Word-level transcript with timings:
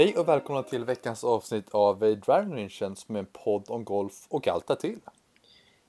Hej 0.00 0.16
och 0.16 0.28
välkomna 0.28 0.62
till 0.62 0.84
veckans 0.84 1.24
avsnitt 1.24 1.68
av 1.70 1.98
Driving 1.98 2.22
Rangen 2.26 2.96
som 2.96 3.16
är 3.16 3.18
en 3.18 3.26
podd 3.26 3.64
om 3.68 3.84
golf 3.84 4.14
och 4.28 4.48
allt 4.48 4.66
därtill. 4.66 4.98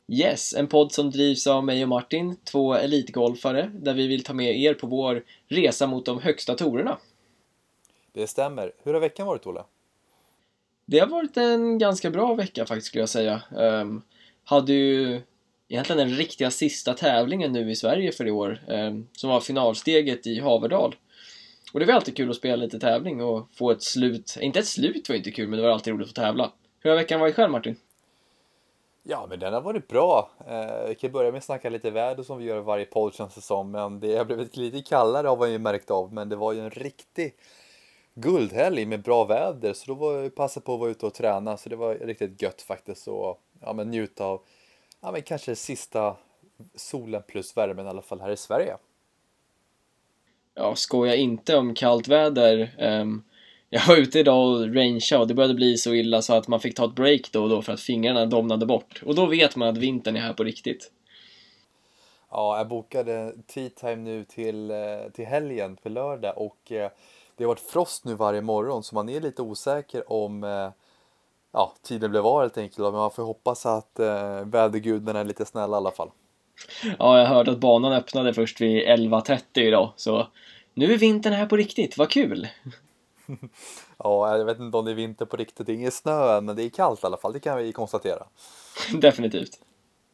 Yes, 0.08 0.54
en 0.54 0.68
podd 0.68 0.92
som 0.92 1.12
drivs 1.12 1.48
av 1.48 1.66
mig 1.66 1.84
och 1.84 1.90
Martin, 1.90 2.36
två 2.44 2.74
elitgolfare, 2.74 3.72
där 3.74 3.94
vi 3.94 4.08
vill 4.08 4.24
ta 4.24 4.34
med 4.34 4.60
er 4.60 4.74
på 4.74 4.88
vår 4.88 5.24
resa 5.48 5.88
mot 5.88 6.06
de 6.06 6.20
högsta 6.20 6.56
torerna. 6.56 6.98
Det 8.14 8.28
stämmer. 8.28 8.74
Hur 8.84 8.94
har 8.94 9.00
veckan 9.00 9.28
varit, 9.28 9.46
Olle? 9.46 9.64
Det 10.86 11.00
har 11.00 11.08
varit 11.08 11.38
en 11.38 11.78
ganska 11.78 12.10
bra 12.10 12.34
vecka 12.34 12.66
faktiskt, 12.66 12.88
skulle 12.88 13.02
jag 13.02 13.10
säga. 13.10 13.42
Um, 13.52 14.02
hade 14.44 14.74
ju 14.74 15.22
egentligen 15.68 16.08
den 16.08 16.18
riktiga 16.18 16.52
sista 16.52 16.94
tävlingen 16.94 17.52
nu 17.52 17.72
i 17.72 17.76
Sverige 17.76 18.12
för 18.12 18.28
i 18.28 18.32
år, 18.32 18.64
um, 18.68 19.08
som 19.12 19.30
var 19.30 19.40
finalsteget 19.40 20.28
i 20.28 20.40
Haverdal. 20.40 20.96
Och 21.74 21.80
det 21.80 21.86
var 21.86 21.94
alltid 21.94 22.18
kul 22.18 22.30
att 22.30 22.36
spela 22.36 22.56
lite 22.56 22.80
tävling 22.80 23.24
och 23.24 23.48
få 23.54 23.72
ett 23.72 23.84
slut. 23.84 24.38
Inte 24.42 24.60
ett 24.60 24.68
slut 24.68 25.10
var 25.10 25.16
inte 25.16 25.32
kul, 25.32 25.48
men 25.48 25.60
det 25.60 25.66
var 25.66 25.72
alltid 25.72 25.94
roligt 25.94 26.10
att 26.10 26.16
tävla. 26.16 26.52
Hur 26.80 26.90
har 26.90 26.98
veckan 26.98 27.20
varit 27.20 27.36
själv, 27.36 27.52
Martin? 27.52 27.76
Ja, 29.04 29.26
men 29.30 29.40
den 29.40 29.54
har 29.54 29.62
varit 29.62 29.88
bra. 29.88 30.32
Eh, 30.48 30.88
vi 30.88 30.96
kan 30.96 31.12
börja 31.12 31.32
med 31.32 31.38
att 31.38 31.44
snacka 31.44 31.70
lite 31.70 31.92
väder 31.92 32.24
som 32.24 32.38
vi 32.38 32.46
gör 32.46 32.60
varje 32.60 32.86
podd 32.86 33.14
känns 33.14 33.36
det 33.36 33.42
som. 33.42 33.72
Men 33.72 34.00
det 34.00 34.18
har 34.18 34.26
blivit 34.26 34.58
lite 34.58 34.82
kallare 34.82 35.28
har 35.28 35.38
man 35.38 35.52
ju 35.52 35.60
märkt 35.60 35.92
av. 35.92 36.14
Men 36.14 36.30
det 36.30 36.36
var 36.36 36.54
ju 36.54 36.60
en 36.60 36.70
riktig 36.70 37.36
guldhelg 38.14 38.86
med 38.86 39.02
bra 39.02 39.26
väder. 39.26 39.74
Så 39.74 39.86
då 39.88 39.94
var 39.94 40.14
jag 40.14 40.36
passa 40.36 40.62
på 40.62 40.74
att 40.74 40.80
vara 40.80 40.90
ute 40.90 41.06
och 41.06 41.14
träna. 41.14 41.58
Så 41.58 41.70
det 41.70 41.76
var 41.76 41.96
riktigt 41.96 42.42
gött 42.42 42.62
faktiskt. 42.62 43.08
Och 43.08 43.42
ja, 43.62 43.74
men 43.74 43.90
njuta 43.90 44.26
av 44.26 44.42
ja, 45.02 45.12
men 45.12 45.22
kanske 45.22 45.56
sista 45.56 46.16
solen 46.76 47.24
plus 47.28 47.58
värmen 47.58 47.86
i 47.86 47.90
alla 47.90 48.02
fall 48.02 48.22
här 48.22 48.32
i 48.32 48.38
Sverige. 48.38 48.78
Ja, 50.56 50.76
skoja 50.76 51.16
inte 51.16 51.58
om 51.58 51.74
kallt 51.74 52.08
väder. 52.08 52.76
Um, 52.80 53.24
jag 53.70 53.88
var 53.88 53.98
ute 53.98 54.20
idag 54.20 54.48
och 54.48 54.76
rangea 54.76 55.20
och 55.20 55.28
det 55.28 55.34
började 55.34 55.54
bli 55.54 55.78
så 55.78 55.94
illa 55.94 56.22
så 56.22 56.34
att 56.34 56.48
man 56.48 56.60
fick 56.60 56.76
ta 56.76 56.86
ett 56.86 56.96
break 56.96 57.32
då 57.32 57.44
och 57.44 57.50
då 57.50 57.62
för 57.62 57.74
att 57.74 57.80
fingrarna 57.80 58.26
domnade 58.26 58.66
bort. 58.66 59.04
Och 59.06 59.16
då 59.16 59.26
vet 59.26 59.56
man 59.56 59.68
att 59.70 59.78
vintern 59.78 60.16
är 60.16 60.22
här 60.22 60.34
på 60.34 60.44
riktigt. 60.44 60.92
Ja, 62.32 62.58
jag 62.58 62.68
bokade 62.68 63.36
tea 63.48 63.70
time 63.70 63.96
nu 63.96 64.24
till, 64.24 64.72
eh, 64.72 64.78
till 65.14 65.26
helgen 65.26 65.78
för 65.84 65.90
lördag 65.90 66.38
och 66.38 66.72
eh, 66.72 66.92
det 67.38 67.44
har 67.44 67.48
varit 67.48 67.60
frost 67.60 68.06
nu 68.06 68.16
varje 68.16 68.42
morgon 68.42 68.84
så 68.84 68.96
man 68.96 69.10
är 69.10 69.22
lite 69.22 69.42
osäker 69.42 70.12
om 70.12 70.44
eh, 70.44 70.70
ja, 71.52 71.74
tiden 71.82 72.12
blev 72.12 72.26
av 72.26 72.42
helt 72.42 72.58
enkelt. 72.58 72.80
Men 72.80 72.94
man 72.94 73.12
får 73.12 73.24
hoppas 73.24 73.66
att 73.66 74.00
vädergudarna 74.46 75.20
är 75.20 75.24
lite 75.24 75.46
snälla 75.46 75.76
i 75.76 75.78
alla 75.78 75.92
fall. 75.92 76.12
Ja, 77.00 77.20
jag 77.20 77.26
hörde 77.26 77.52
att 77.52 77.60
banan 77.60 77.94
öppnade 77.94 78.34
först 78.34 78.62
vid 78.62 78.88
11.30 78.88 79.42
idag 79.54 79.94
så 79.96 80.28
nu 80.74 80.94
är 80.94 80.98
vintern 80.98 81.34
här 81.34 81.46
på 81.46 81.58
riktigt, 81.58 81.98
vad 81.98 82.10
kul! 82.10 82.48
ja, 83.98 84.38
jag 84.38 84.46
vet 84.46 84.60
inte 84.60 84.78
om 84.78 84.86
det 84.86 84.92
är 84.92 84.96
vinter 84.96 85.26
på 85.26 85.38
riktigt. 85.38 85.66
Det 85.66 85.72
är 85.72 85.76
ingen 85.76 85.92
snö 85.92 86.42
men 86.42 86.56
det 86.56 86.64
är 86.64 86.70
kallt 86.70 87.04
i 87.04 87.06
alla 87.06 87.18
fall. 87.18 87.34
Det 87.34 87.40
kan 87.40 87.58
vi 87.58 87.72
konstatera. 87.72 88.24
Definitivt. 88.94 89.60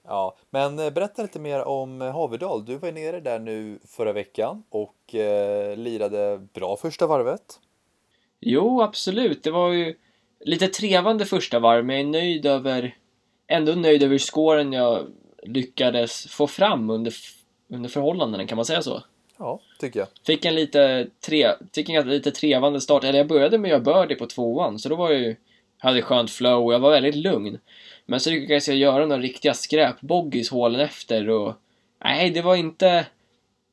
Ja, 0.08 0.38
men 0.50 0.80
eh, 0.80 0.90
berätta 0.90 1.22
lite 1.22 1.40
mer 1.40 1.64
om 1.64 2.02
Haverdal. 2.02 2.66
Du 2.66 2.76
var 2.76 2.92
nere 2.92 3.20
där 3.20 3.40
nu 3.40 3.80
förra 3.88 4.14
veckan 4.14 4.64
och 4.70 5.16
eh, 5.16 5.78
lirade 5.78 6.48
bra 6.54 6.78
första 6.78 7.08
varvet. 7.08 7.60
Jo, 8.40 8.82
absolut. 8.82 9.44
Det 9.44 9.52
var 9.52 9.72
ju 9.72 9.96
lite 10.40 10.68
trevande 10.68 11.26
första 11.26 11.60
varv, 11.60 11.86
men 11.86 11.96
jag 11.96 12.06
är 12.06 12.22
nöjd 12.22 12.46
över 12.46 12.96
ändå 13.48 13.72
nöjd 13.72 14.04
över 14.04 14.18
scoren 14.18 14.74
jag 14.74 15.08
lyckades 15.48 16.28
få 16.28 16.48
fram 16.48 16.90
under, 16.90 17.14
under 17.70 17.90
förhållandena, 17.90 18.48
kan 18.48 18.56
man 18.56 18.66
säga 18.66 18.82
så? 18.82 19.04
Ja, 19.38 19.60
tycker 19.80 20.00
jag. 20.00 20.08
Fick 20.26 20.46
en 20.46 20.56
lite, 20.56 21.08
tre, 21.26 21.52
fick 21.76 21.90
en 21.90 22.10
lite 22.10 22.32
trevande 22.32 22.82
start. 22.82 23.04
Eller 23.04 23.18
jag 23.18 23.28
började 23.28 23.58
med 23.58 23.76
att 23.76 23.86
göra 23.86 24.02
birdie 24.02 24.20
på 24.20 24.26
tvåan, 24.26 24.80
så 24.80 24.90
då 24.90 24.96
var 24.96 25.12
jag 25.12 25.20
ju, 25.20 25.36
hade 25.78 26.02
skönt 26.02 26.32
flow 26.32 26.66
och 26.66 26.74
jag 26.74 26.80
var 26.80 26.92
väldigt 26.92 27.16
lugn. 27.16 27.60
Men 28.06 28.20
så 28.20 28.30
lyckades 28.30 28.68
jag 28.68 28.78
göra 28.78 29.06
några 29.06 29.22
riktiga 29.22 29.54
skräpboggies 29.54 30.50
hålen 30.50 30.82
efter 30.82 31.30
och 31.30 31.54
nej, 32.04 32.30
det 32.30 32.42
var 32.42 32.56
inte, 32.56 33.06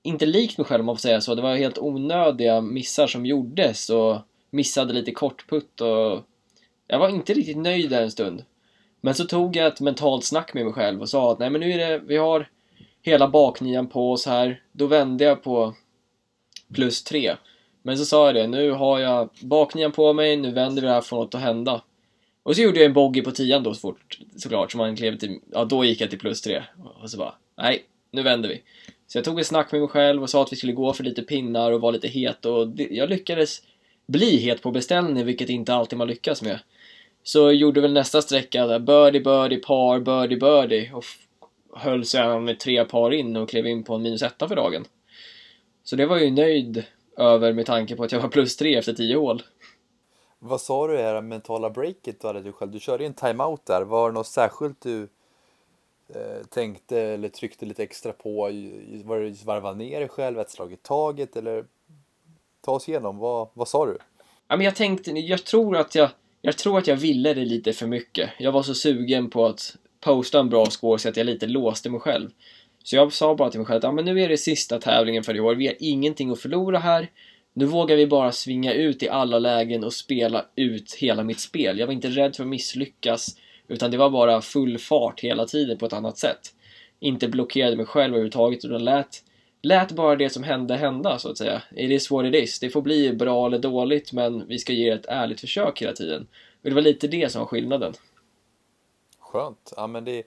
inte 0.02 0.26
likt 0.26 0.58
mig 0.58 0.64
själv 0.64 0.80
om 0.80 0.86
man 0.86 0.96
får 0.96 1.00
säga 1.00 1.20
så. 1.20 1.34
Det 1.34 1.42
var 1.42 1.56
helt 1.56 1.78
onödiga 1.78 2.60
missar 2.60 3.06
som 3.06 3.26
gjordes 3.26 3.90
och 3.90 4.18
missade 4.50 4.92
lite 4.92 5.12
kortputt 5.12 5.80
och 5.80 6.22
jag 6.86 6.98
var 6.98 7.08
inte 7.08 7.34
riktigt 7.34 7.56
nöjd 7.56 7.90
där 7.90 8.02
en 8.02 8.10
stund. 8.10 8.44
Men 9.04 9.14
så 9.14 9.24
tog 9.24 9.56
jag 9.56 9.66
ett 9.66 9.80
mentalt 9.80 10.24
snack 10.24 10.54
med 10.54 10.64
mig 10.64 10.72
själv 10.72 11.00
och 11.00 11.08
sa 11.08 11.32
att 11.32 11.38
nej 11.38 11.50
men 11.50 11.60
nu 11.60 11.72
är 11.72 11.78
det, 11.78 11.98
vi 11.98 12.16
har 12.16 12.48
hela 13.02 13.28
baknian 13.28 13.86
på 13.86 14.12
oss 14.12 14.26
här. 14.26 14.62
Då 14.72 14.86
vände 14.86 15.24
jag 15.24 15.42
på 15.42 15.74
plus 16.74 17.04
tre. 17.04 17.36
Men 17.82 17.98
så 17.98 18.04
sa 18.04 18.26
jag 18.26 18.34
det, 18.34 18.46
nu 18.46 18.70
har 18.70 18.98
jag 18.98 19.28
baknian 19.40 19.92
på 19.92 20.12
mig, 20.12 20.36
nu 20.36 20.50
vänder 20.50 20.82
vi 20.82 20.88
det 20.88 20.94
här 20.94 21.00
från 21.00 21.20
något 21.20 21.34
att 21.34 21.40
hända. 21.40 21.82
Och 22.42 22.56
så 22.56 22.62
gjorde 22.62 22.78
jag 22.78 22.86
en 22.86 22.92
bogey 22.92 23.22
på 23.22 23.30
tian 23.30 23.62
då 23.62 23.74
så 23.74 23.80
fort, 23.80 24.18
såklart, 24.36 24.72
så 24.72 24.78
man 24.78 24.96
klev 24.96 25.18
till, 25.18 25.40
ja 25.52 25.64
då 25.64 25.84
gick 25.84 26.00
jag 26.00 26.10
till 26.10 26.18
plus 26.18 26.42
tre. 26.42 26.62
Och 27.02 27.10
så 27.10 27.18
bara, 27.18 27.34
nej, 27.56 27.84
nu 28.10 28.22
vänder 28.22 28.48
vi. 28.48 28.62
Så 29.06 29.18
jag 29.18 29.24
tog 29.24 29.40
ett 29.40 29.46
snack 29.46 29.72
med 29.72 29.80
mig 29.80 29.90
själv 29.90 30.22
och 30.22 30.30
sa 30.30 30.42
att 30.42 30.52
vi 30.52 30.56
skulle 30.56 30.72
gå 30.72 30.92
för 30.92 31.04
lite 31.04 31.22
pinnar 31.22 31.72
och 31.72 31.80
vara 31.80 31.92
lite 31.92 32.08
het 32.08 32.46
och 32.46 32.68
det, 32.68 32.88
jag 32.90 33.10
lyckades 33.10 33.62
bli 34.06 34.36
het 34.36 34.62
på 34.62 34.70
beställning, 34.70 35.24
vilket 35.24 35.48
inte 35.48 35.74
alltid 35.74 35.98
man 35.98 36.08
lyckas 36.08 36.42
med. 36.42 36.58
Så 37.26 37.52
gjorde 37.52 37.80
väl 37.80 37.92
nästa 37.92 38.22
sträcka 38.22 38.66
där, 38.66 38.78
birdie, 38.78 39.20
birdie, 39.20 39.56
par, 39.56 40.00
birdie, 40.00 40.36
birdie 40.36 40.92
och 40.92 41.04
höll 41.72 42.04
sig 42.04 42.40
med 42.40 42.60
tre 42.60 42.84
par 42.84 43.10
in 43.10 43.36
och 43.36 43.48
klev 43.48 43.66
in 43.66 43.84
på 43.84 43.94
en 43.94 44.02
minus 44.02 44.22
etta 44.22 44.48
för 44.48 44.56
dagen. 44.56 44.84
Så 45.84 45.96
det 45.96 46.06
var 46.06 46.16
jag 46.16 46.24
ju 46.24 46.30
nöjd 46.30 46.84
över 47.16 47.52
med 47.52 47.66
tanke 47.66 47.96
på 47.96 48.04
att 48.04 48.12
jag 48.12 48.20
var 48.20 48.28
plus 48.28 48.56
tre 48.56 48.76
efter 48.76 48.92
tio 48.92 49.16
hål. 49.16 49.42
Vad 50.38 50.60
sa 50.60 50.86
du 50.86 50.94
i 50.94 50.96
det 50.96 51.02
här 51.02 51.20
mentala 51.20 51.70
breaket 51.70 52.20
du 52.20 52.26
hade 52.26 52.40
du 52.40 52.52
själv? 52.52 52.70
Du 52.70 52.80
körde 52.80 53.04
ju 53.04 53.06
en 53.06 53.14
timeout 53.14 53.66
där. 53.66 53.82
Var 53.82 54.10
det 54.10 54.14
något 54.14 54.26
särskilt 54.26 54.80
du 54.82 55.02
eh, 56.08 56.46
tänkte 56.50 57.00
eller 57.00 57.28
tryckte 57.28 57.66
lite 57.66 57.82
extra 57.82 58.12
på? 58.12 58.42
Var 59.04 59.20
det 59.20 59.44
varva 59.44 59.72
ner 59.72 60.00
dig 60.00 60.08
själv, 60.08 60.38
ett 60.38 60.50
slag 60.50 60.72
i 60.72 60.76
taget 60.76 61.36
eller? 61.36 61.64
Ta 62.60 62.72
oss 62.72 62.88
igenom, 62.88 63.18
vad, 63.18 63.48
vad 63.54 63.68
sa 63.68 63.86
du? 63.86 63.98
Ja, 64.48 64.56
men 64.56 64.64
jag 64.64 64.76
tänkte, 64.76 65.10
jag 65.10 65.44
tror 65.44 65.76
att 65.76 65.94
jag, 65.94 66.10
jag 66.46 66.58
tror 66.58 66.78
att 66.78 66.86
jag 66.86 66.96
ville 66.96 67.34
det 67.34 67.44
lite 67.44 67.72
för 67.72 67.86
mycket. 67.86 68.30
Jag 68.38 68.52
var 68.52 68.62
så 68.62 68.74
sugen 68.74 69.30
på 69.30 69.46
att 69.46 69.76
posta 70.00 70.40
en 70.40 70.48
bra 70.48 70.66
score 70.66 70.98
så 70.98 71.08
att 71.08 71.16
jag 71.16 71.26
lite 71.26 71.46
låste 71.46 71.90
mig 71.90 72.00
själv. 72.00 72.30
Så 72.82 72.96
jag 72.96 73.12
sa 73.12 73.34
bara 73.34 73.50
till 73.50 73.60
mig 73.60 73.66
själv 73.66 73.78
att 73.78 73.84
ah, 73.84 73.92
men 73.92 74.04
nu 74.04 74.22
är 74.22 74.28
det 74.28 74.36
sista 74.36 74.78
tävlingen 74.78 75.24
för 75.24 75.36
i 75.36 75.40
år, 75.40 75.54
vi 75.54 75.66
har 75.66 75.76
ingenting 75.78 76.30
att 76.30 76.40
förlora 76.40 76.78
här. 76.78 77.10
Nu 77.54 77.64
vågar 77.64 77.96
vi 77.96 78.06
bara 78.06 78.32
svinga 78.32 78.72
ut 78.72 79.02
i 79.02 79.08
alla 79.08 79.38
lägen 79.38 79.84
och 79.84 79.92
spela 79.92 80.46
ut 80.56 80.94
hela 80.94 81.22
mitt 81.22 81.40
spel. 81.40 81.78
Jag 81.78 81.86
var 81.86 81.94
inte 81.94 82.08
rädd 82.08 82.36
för 82.36 82.42
att 82.42 82.48
misslyckas, 82.48 83.36
utan 83.68 83.90
det 83.90 83.96
var 83.96 84.10
bara 84.10 84.40
full 84.40 84.78
fart 84.78 85.20
hela 85.20 85.46
tiden 85.46 85.78
på 85.78 85.86
ett 85.86 85.92
annat 85.92 86.18
sätt. 86.18 86.54
Inte 87.00 87.28
blockerade 87.28 87.76
mig 87.76 87.86
själv 87.86 88.12
överhuvudtaget, 88.14 88.64
utan 88.64 88.84
lät, 88.84 89.23
lät 89.64 89.92
bara 89.92 90.16
det 90.16 90.30
som 90.30 90.42
hände 90.42 90.76
hända, 90.76 91.18
så 91.18 91.30
att 91.30 91.38
säga. 91.38 91.62
It 91.76 91.90
is 91.90 92.10
what 92.10 92.26
it 92.26 92.34
is. 92.34 92.58
Det 92.60 92.70
får 92.70 92.82
bli 92.82 93.12
bra 93.12 93.46
eller 93.46 93.58
dåligt, 93.58 94.12
men 94.12 94.46
vi 94.48 94.58
ska 94.58 94.72
ge 94.72 94.88
ett 94.88 95.06
ärligt 95.06 95.40
försök 95.40 95.82
hela 95.82 95.92
tiden. 95.92 96.26
Och 96.62 96.68
det 96.68 96.74
var 96.74 96.82
lite 96.82 97.08
det 97.08 97.32
som 97.32 97.40
var 97.40 97.46
skillnaden. 97.46 97.94
Skönt. 99.18 99.72
Ja, 99.76 99.86
men 99.86 100.04
det, 100.04 100.22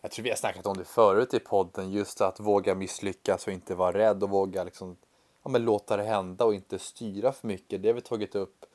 jag 0.00 0.10
tror 0.10 0.22
vi 0.22 0.30
har 0.30 0.36
snackat 0.36 0.66
om 0.66 0.76
det 0.76 0.84
förut 0.84 1.34
i 1.34 1.38
podden, 1.38 1.92
just 1.92 2.20
att 2.20 2.40
våga 2.40 2.74
misslyckas 2.74 3.46
och 3.46 3.52
inte 3.52 3.74
vara 3.74 3.98
rädd 3.98 4.22
och 4.22 4.30
våga 4.30 4.64
liksom, 4.64 4.96
ja, 5.44 5.50
men 5.50 5.64
låta 5.64 5.96
det 5.96 6.02
hända 6.02 6.44
och 6.44 6.54
inte 6.54 6.78
styra 6.78 7.32
för 7.32 7.46
mycket. 7.46 7.82
Det 7.82 7.88
har 7.88 7.94
vi 7.94 8.00
tagit 8.00 8.34
upp 8.34 8.66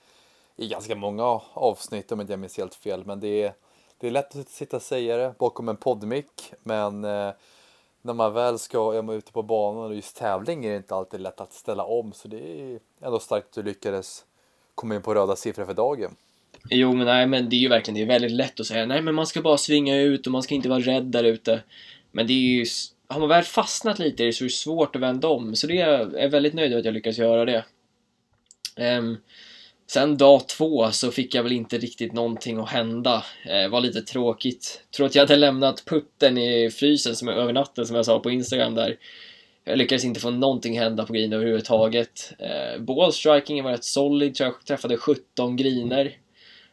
i 0.55 0.67
ganska 0.67 0.95
många 0.95 1.23
avsnitt 1.53 2.11
om 2.11 2.21
inte 2.21 2.33
jag 2.33 2.39
minns 2.39 2.57
helt 2.57 2.75
fel, 2.75 3.05
men 3.05 3.19
det 3.19 3.43
är, 3.43 3.53
det 3.97 4.07
är 4.07 4.11
lätt 4.11 4.35
att 4.35 4.49
sitta 4.49 4.75
och 4.75 4.81
säga 4.81 5.17
det 5.17 5.35
bakom 5.39 5.69
en 5.69 5.77
poddmick, 5.77 6.53
men 6.63 7.03
eh, 7.03 7.31
när 8.05 8.13
man 8.13 8.33
väl 8.33 8.59
ska 8.59 8.93
är 8.93 9.01
man 9.01 9.15
ute 9.15 9.31
på 9.31 9.43
banan 9.43 9.83
och 9.85 9.95
just 9.95 10.17
tävling 10.17 10.65
är 10.65 10.71
det 10.71 10.77
inte 10.77 10.95
alltid 10.95 11.21
lätt 11.21 11.41
att 11.41 11.53
ställa 11.53 11.83
om, 11.83 12.13
så 12.13 12.27
det 12.27 12.37
är 12.37 12.79
ändå 13.01 13.19
starkt 13.19 13.47
att 13.47 13.53
du 13.53 13.63
lyckades 13.63 14.25
komma 14.75 14.95
in 14.95 15.01
på 15.01 15.13
röda 15.13 15.35
siffror 15.35 15.65
för 15.65 15.73
dagen. 15.73 16.15
Jo, 16.69 16.93
men 16.93 17.05
nej, 17.05 17.27
men 17.27 17.49
det 17.49 17.55
är 17.55 17.59
ju 17.59 17.67
verkligen, 17.67 17.95
det 17.95 18.01
är 18.01 18.19
väldigt 18.19 18.31
lätt 18.31 18.59
att 18.59 18.65
säga 18.65 18.85
nej, 18.85 19.01
men 19.01 19.15
man 19.15 19.27
ska 19.27 19.41
bara 19.41 19.57
svinga 19.57 20.01
ut 20.01 20.25
och 20.25 20.31
man 20.31 20.43
ska 20.43 20.55
inte 20.55 20.69
vara 20.69 20.79
rädd 20.79 21.03
där 21.03 21.23
ute. 21.23 21.61
Men 22.11 22.27
det 22.27 22.33
är 22.33 22.57
ju, 22.57 22.65
har 23.07 23.19
man 23.19 23.29
väl 23.29 23.43
fastnat 23.43 23.99
lite 23.99 24.23
i 24.23 24.25
det 24.25 24.33
så 24.33 24.43
är 24.43 24.45
det 24.45 24.53
svårt 24.53 24.95
att 24.95 25.01
vända 25.01 25.27
om, 25.27 25.55
så 25.55 25.67
det 25.67 25.81
är 25.81 26.19
jag 26.21 26.29
väldigt 26.29 26.53
nöjd 26.53 26.71
över 26.71 26.79
att 26.79 26.85
jag 26.85 26.93
lyckas 26.93 27.17
göra 27.17 27.45
det. 27.45 27.65
Um, 28.97 29.17
sen 29.87 30.17
dag 30.17 30.47
två 30.47 30.91
så 30.91 31.11
fick 31.11 31.35
jag 31.35 31.43
väl 31.43 31.51
inte 31.51 31.77
riktigt 31.77 32.13
någonting 32.13 32.57
att 32.57 32.69
hända. 32.69 33.23
Eh, 33.45 33.69
var 33.69 33.81
lite 33.81 34.01
tråkigt. 34.01 34.81
Tror 34.95 35.05
att 35.05 35.15
jag 35.15 35.21
hade 35.21 35.35
lämnat 35.35 35.83
putten 35.85 36.37
i 36.37 36.69
frysen 36.69 37.15
som 37.15 37.27
är 37.27 37.33
över 37.33 37.53
natten 37.53 37.85
som 37.85 37.95
jag 37.95 38.05
sa 38.05 38.19
på 38.19 38.31
Instagram 38.31 38.75
där. 38.75 38.97
Jag 39.63 39.77
lyckades 39.77 40.05
inte 40.05 40.19
få 40.19 40.29
någonting 40.29 40.79
hända 40.79 41.05
på 41.05 41.13
green 41.13 41.33
överhuvudtaget. 41.33 42.33
Eh, 42.39 42.81
ballstrikingen 42.81 43.65
var 43.65 43.71
rätt 43.71 43.83
solid, 43.83 44.35
tror 44.35 44.47
jag 44.47 44.65
träffade 44.65 44.97
17 44.97 45.55
griner. 45.55 46.17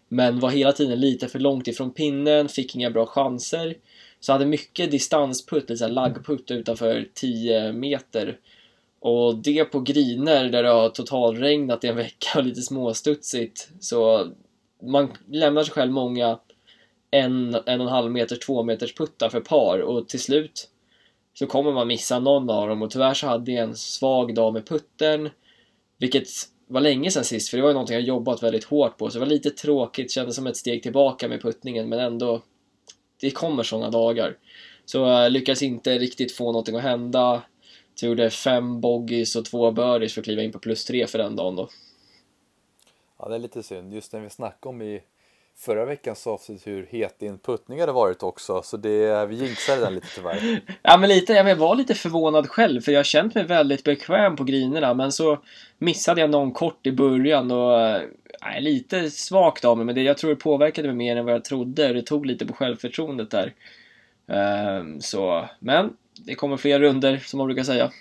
Men 0.08 0.40
var 0.40 0.50
hela 0.50 0.72
tiden 0.72 1.00
lite 1.00 1.28
för 1.28 1.38
långt 1.38 1.68
ifrån 1.68 1.90
pinnen, 1.90 2.48
fick 2.48 2.74
inga 2.74 2.90
bra 2.90 3.06
chanser. 3.06 3.74
Så 4.20 4.32
hade 4.32 4.46
mycket 4.46 4.90
distansputt, 4.90 5.70
lite 5.70 5.88
laggputt 5.88 6.50
utanför 6.50 7.08
10 7.14 7.72
meter. 7.72 8.38
Och 9.02 9.36
det 9.36 9.64
på 9.64 9.80
griner 9.80 10.48
där 10.48 10.62
det 10.62 10.68
har 10.68 10.88
totalregnat 10.88 11.84
i 11.84 11.88
en 11.88 11.96
vecka 11.96 12.38
och 12.38 12.44
lite 12.44 12.62
småstudsigt. 12.62 13.68
Så 13.80 14.28
man 14.82 15.12
lämnar 15.28 15.64
sig 15.64 15.72
själv 15.72 15.92
många 15.92 16.38
en, 17.10 17.54
en 17.54 17.80
och 17.80 17.86
en 17.86 17.92
halv 17.92 18.10
meter, 18.10 18.36
två 18.36 18.62
meters 18.62 18.94
puttar 18.94 19.28
för 19.28 19.40
par 19.40 19.78
och 19.78 20.08
till 20.08 20.20
slut 20.20 20.68
så 21.34 21.46
kommer 21.46 21.72
man 21.72 21.88
missa 21.88 22.18
någon 22.18 22.50
av 22.50 22.68
dem 22.68 22.82
och 22.82 22.90
tyvärr 22.90 23.14
så 23.14 23.26
hade 23.26 23.52
jag 23.52 23.64
en 23.64 23.76
svag 23.76 24.34
dag 24.34 24.52
med 24.52 24.66
putten 24.66 25.30
vilket 25.98 26.28
var 26.66 26.80
länge 26.80 27.10
sedan 27.10 27.24
sist 27.24 27.48
för 27.48 27.56
det 27.56 27.62
var 27.62 27.70
ju 27.70 27.74
någonting 27.74 27.94
jag 27.94 28.04
jobbat 28.04 28.42
väldigt 28.42 28.64
hårt 28.64 28.98
på 28.98 29.10
så 29.10 29.18
det 29.18 29.24
var 29.24 29.30
lite 29.30 29.50
tråkigt, 29.50 30.10
kändes 30.10 30.36
som 30.36 30.46
ett 30.46 30.56
steg 30.56 30.82
tillbaka 30.82 31.28
med 31.28 31.42
puttningen 31.42 31.88
men 31.88 31.98
ändå 31.98 32.42
det 33.20 33.30
kommer 33.30 33.62
sådana 33.62 33.90
dagar. 33.90 34.36
Så 34.84 34.98
jag 34.98 35.32
lyckades 35.32 35.62
inte 35.62 35.98
riktigt 35.98 36.32
få 36.32 36.44
någonting 36.44 36.76
att 36.76 36.82
hända. 36.82 37.42
Så 37.94 38.04
jag 38.04 38.08
gjorde 38.08 38.30
fem 38.30 38.80
boggies 38.80 39.36
och 39.36 39.44
två 39.44 39.70
birdies 39.70 40.14
för 40.14 40.20
att 40.20 40.24
kliva 40.24 40.42
in 40.42 40.52
på 40.52 40.58
plus 40.58 40.84
tre 40.84 41.06
för 41.06 41.18
den 41.18 41.36
dagen 41.36 41.56
då. 41.56 41.68
Ja, 43.18 43.28
det 43.28 43.34
är 43.34 43.38
lite 43.38 43.62
synd. 43.62 43.94
Just 43.94 44.12
när 44.12 44.20
vi 44.20 44.30
snackade 44.30 44.68
om 44.68 44.82
i 44.82 45.02
förra 45.56 45.84
veckans 45.84 46.26
avsnitt 46.26 46.66
hur 46.66 46.86
het 46.90 47.18
din 47.18 47.38
puttning 47.38 47.80
hade 47.80 47.92
varit 47.92 48.22
också, 48.22 48.62
så 48.62 48.76
det, 48.76 49.26
vi 49.26 49.34
jinxade 49.34 49.80
den 49.80 49.94
lite 49.94 50.06
tyvärr. 50.14 50.60
ja, 50.82 50.96
men 50.96 51.08
lite. 51.08 51.32
Jag 51.32 51.56
var 51.56 51.74
lite 51.74 51.94
förvånad 51.94 52.48
själv, 52.48 52.80
för 52.80 52.92
jag 52.92 52.98
har 52.98 53.04
känt 53.04 53.34
mig 53.34 53.44
väldigt 53.44 53.84
bekväm 53.84 54.36
på 54.36 54.44
grinerna, 54.44 54.94
men 54.94 55.12
så 55.12 55.38
missade 55.78 56.20
jag 56.20 56.30
någon 56.30 56.52
kort 56.52 56.86
i 56.86 56.92
början 56.92 57.50
och 57.50 58.00
nej, 58.42 58.60
lite 58.60 59.10
svagt 59.10 59.64
av 59.64 59.76
mig, 59.76 59.86
men 59.86 59.94
det, 59.94 60.02
jag 60.02 60.18
tror 60.18 60.30
det 60.30 60.36
påverkade 60.36 60.88
mig 60.88 60.96
mer 60.96 61.16
än 61.16 61.24
vad 61.24 61.34
jag 61.34 61.44
trodde. 61.44 61.92
Det 61.92 62.02
tog 62.02 62.26
lite 62.26 62.46
på 62.46 62.52
självförtroendet 62.52 63.30
där. 63.30 63.54
Um, 64.26 65.00
så, 65.00 65.48
men 65.58 65.96
det 66.14 66.34
kommer 66.34 66.56
fler 66.56 66.80
runder 66.80 67.18
som 67.18 67.38
man 67.38 67.46
brukar 67.46 67.62
säga. 67.62 67.92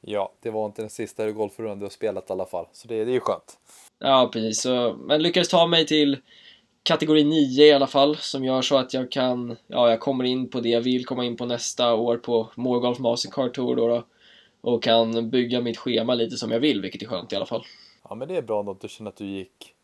Ja, 0.00 0.32
det 0.42 0.50
var 0.50 0.66
inte 0.66 0.82
den 0.82 0.90
sista 0.90 1.30
golfrundan 1.30 1.78
du 1.78 1.84
har 1.84 1.90
spelat 1.90 2.30
i 2.30 2.32
alla 2.32 2.46
fall, 2.46 2.66
så 2.72 2.88
det, 2.88 3.04
det 3.04 3.10
är 3.10 3.14
ju 3.14 3.20
skönt. 3.20 3.58
Ja, 3.98 4.30
precis. 4.32 4.62
Så, 4.62 4.96
men 5.00 5.22
lyckades 5.22 5.48
ta 5.48 5.66
mig 5.66 5.86
till 5.86 6.18
kategori 6.82 7.24
9 7.24 7.64
i 7.66 7.72
alla 7.72 7.86
fall, 7.86 8.16
som 8.16 8.44
gör 8.44 8.62
så 8.62 8.76
att 8.76 8.94
jag 8.94 9.10
kan, 9.10 9.56
ja, 9.66 9.90
jag 9.90 10.00
kommer 10.00 10.24
in 10.24 10.50
på 10.50 10.60
det 10.60 10.68
jag 10.68 10.80
vill 10.80 11.06
komma 11.06 11.24
in 11.24 11.36
på 11.36 11.46
nästa 11.46 11.94
år 11.94 12.16
på 12.16 12.48
Morgolf 12.54 12.98
Mastercard 12.98 13.54
Tour 13.54 13.76
då, 13.76 13.88
då 13.88 14.04
och 14.60 14.82
kan 14.82 15.30
bygga 15.30 15.60
mitt 15.60 15.78
schema 15.78 16.14
lite 16.14 16.36
som 16.36 16.50
jag 16.50 16.60
vill, 16.60 16.82
vilket 16.82 17.02
är 17.02 17.06
skönt 17.06 17.32
i 17.32 17.36
alla 17.36 17.46
fall. 17.46 17.64
Ja, 18.08 18.14
men 18.14 18.28
det 18.28 18.36
är 18.36 18.42
bra 18.42 18.70
att 18.70 18.80
du 18.80 18.88
känner 18.88 19.10
att 19.10 19.16
du 19.16 19.26
gick 19.26 19.74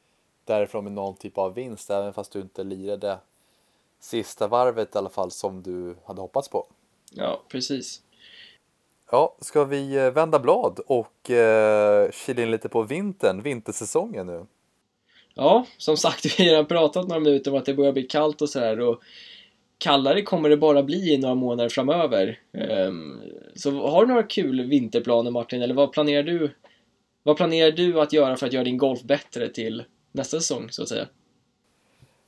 därifrån 0.44 0.84
med 0.84 0.92
någon 0.92 1.16
typ 1.16 1.38
av 1.38 1.54
vinst, 1.54 1.90
även 1.90 2.12
fast 2.12 2.32
du 2.32 2.40
inte 2.40 2.64
lirade 2.64 3.18
sista 4.00 4.46
varvet 4.46 4.94
i 4.94 4.98
alla 4.98 5.08
fall 5.08 5.30
som 5.30 5.62
du 5.62 5.96
hade 6.04 6.20
hoppats 6.20 6.48
på. 6.48 6.66
Ja, 7.14 7.42
precis. 7.48 8.02
Ja, 9.10 9.36
ska 9.40 9.64
vi 9.64 9.96
eh, 9.96 10.10
vända 10.10 10.38
blad 10.38 10.80
och 10.86 11.30
eh, 11.30 12.10
kila 12.10 12.42
in 12.42 12.50
lite 12.50 12.68
på 12.68 12.82
vintern, 12.82 13.42
vintersäsongen 13.42 14.26
nu? 14.26 14.46
Ja, 15.34 15.66
som 15.76 15.96
sagt, 15.96 16.24
vi 16.38 16.44
har 16.44 16.50
redan 16.50 16.66
pratat 16.66 17.08
några 17.08 17.20
minuter 17.20 17.50
om 17.50 17.58
att 17.58 17.64
det 17.64 17.74
börjar 17.74 17.92
bli 17.92 18.02
kallt 18.02 18.42
och 18.42 18.48
sådär 18.48 18.80
och 18.80 19.02
kallare 19.78 20.22
kommer 20.22 20.48
det 20.48 20.56
bara 20.56 20.82
bli 20.82 21.14
i 21.14 21.18
några 21.18 21.34
månader 21.34 21.68
framöver. 21.68 22.40
Um, 22.52 23.20
så 23.54 23.70
har 23.70 24.06
du 24.06 24.08
några 24.08 24.22
kul 24.22 24.68
vinterplaner 24.68 25.30
Martin, 25.30 25.62
eller 25.62 25.74
vad 25.74 25.92
planerar 25.92 26.22
du? 26.22 26.54
Vad 27.22 27.36
planerar 27.36 27.70
du 27.70 28.00
att 28.00 28.12
göra 28.12 28.36
för 28.36 28.46
att 28.46 28.52
göra 28.52 28.64
din 28.64 28.78
golf 28.78 29.02
bättre 29.02 29.48
till 29.48 29.84
nästa 30.12 30.36
säsong, 30.36 30.70
så 30.70 30.82
att 30.82 30.88
säga? 30.88 31.06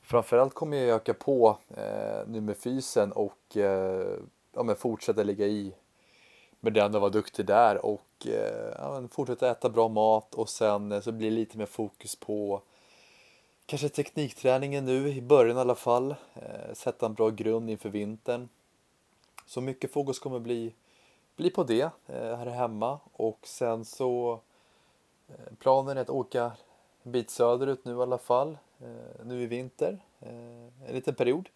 Framförallt 0.02 0.54
kommer 0.54 0.76
jag 0.76 0.96
öka 0.96 1.14
på 1.14 1.58
eh, 1.76 2.28
nu 2.28 2.40
med 2.40 2.56
fysen 2.56 3.12
och 3.12 3.56
eh, 3.56 4.18
ja, 4.52 4.62
men 4.62 4.76
fortsätta 4.76 5.22
ligga 5.22 5.46
i 5.46 5.72
med 6.60 6.72
den 6.72 6.94
och 6.94 7.00
vara 7.00 7.10
duktig 7.10 7.46
där 7.46 7.86
och 7.86 8.26
eh, 8.26 8.72
ja, 8.78 9.08
fortsätta 9.10 9.50
äta 9.50 9.68
bra 9.68 9.88
mat 9.88 10.34
och 10.34 10.48
sen 10.48 10.92
eh, 10.92 11.00
så 11.00 11.12
blir 11.12 11.30
det 11.30 11.36
lite 11.36 11.58
mer 11.58 11.66
fokus 11.66 12.16
på 12.16 12.62
kanske 13.66 13.88
teknikträningen 13.88 14.84
nu 14.84 15.08
i 15.08 15.22
början 15.22 15.56
i 15.56 15.60
alla 15.60 15.74
fall. 15.74 16.14
Eh, 16.34 16.74
sätta 16.74 17.06
en 17.06 17.14
bra 17.14 17.30
grund 17.30 17.70
inför 17.70 17.88
vintern. 17.88 18.48
Så 19.46 19.60
mycket 19.60 19.92
fokus 19.92 20.18
kommer 20.18 20.38
bli, 20.38 20.74
bli 21.36 21.50
på 21.50 21.64
det 21.64 21.90
här 22.08 22.46
hemma 22.46 22.98
och 23.12 23.38
sen 23.42 23.84
så 23.84 24.40
planen 25.58 25.96
är 25.96 26.00
att 26.00 26.10
åka 26.10 26.52
en 27.02 27.12
bit 27.12 27.30
söderut 27.30 27.84
nu 27.84 27.92
i 27.92 28.02
alla 28.02 28.18
fall 28.18 28.58
nu 29.24 29.42
i 29.42 29.46
vinter 29.46 29.98
en 30.86 30.94
liten 30.94 31.14
period 31.14 31.48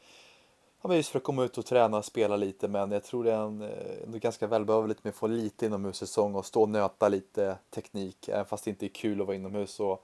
Ja, 0.84 0.88
men 0.88 0.96
just 0.96 1.08
för 1.08 1.19
att 1.19 1.25
komma 1.25 1.44
ut 1.44 1.58
och 1.58 1.66
träna 1.66 1.96
och 1.96 2.04
spela 2.04 2.36
lite 2.36 2.69
men 2.69 2.90
jag 2.92 3.04
tror 3.04 3.25
det 3.25 3.32
är 3.32 3.38
en, 3.38 3.62
eh, 3.62 4.02
ändå 4.04 4.19
ganska 4.19 4.46
välbehövligt 4.46 5.04
med 5.04 5.10
att 5.10 5.16
få 5.16 5.26
lite 5.26 5.66
inomhussäsong 5.66 6.34
och 6.34 6.46
stå 6.46 6.62
och 6.62 6.69
nöta 6.69 7.08
lite 7.08 7.58
teknik. 7.70 8.28
Även 8.28 8.44
fast 8.44 8.64
det 8.64 8.70
inte 8.70 8.86
är 8.86 8.88
kul 8.88 9.20
att 9.20 9.26
vara 9.26 9.36
inomhus 9.36 9.70
så 9.70 9.98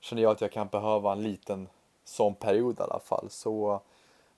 känner 0.00 0.22
jag 0.22 0.32
att 0.32 0.40
jag 0.40 0.52
kan 0.52 0.68
behöva 0.68 1.12
en 1.12 1.22
liten 1.22 1.68
sån 2.04 2.34
period 2.34 2.80
i 2.80 2.82
alla 2.82 3.00
fall. 3.00 3.30
Så 3.30 3.80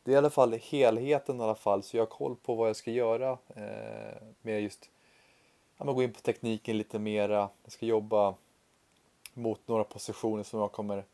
det 0.02 0.10
är 0.10 0.14
i 0.14 0.18
alla 0.18 0.30
fall 0.30 0.52
helheten 0.52 1.40
i 1.40 1.42
alla 1.42 1.54
fall 1.54 1.82
så 1.82 1.96
jag 1.96 2.02
har 2.02 2.06
koll 2.06 2.36
på 2.36 2.54
vad 2.54 2.68
jag 2.68 2.76
ska 2.76 2.90
göra 2.90 3.38
eh, 3.48 4.22
med 4.42 4.62
just 4.62 4.90
ja, 5.76 5.92
gå 5.92 6.02
in 6.02 6.12
på 6.12 6.20
tekniken 6.20 6.78
lite 6.78 6.98
mera. 6.98 7.48
Jag 7.62 7.72
ska 7.72 7.86
jobba 7.86 8.34
mot 9.34 9.68
några 9.68 9.84
positioner 9.84 10.42
som 10.42 10.60
jag 10.60 10.72
kommer 10.72 11.04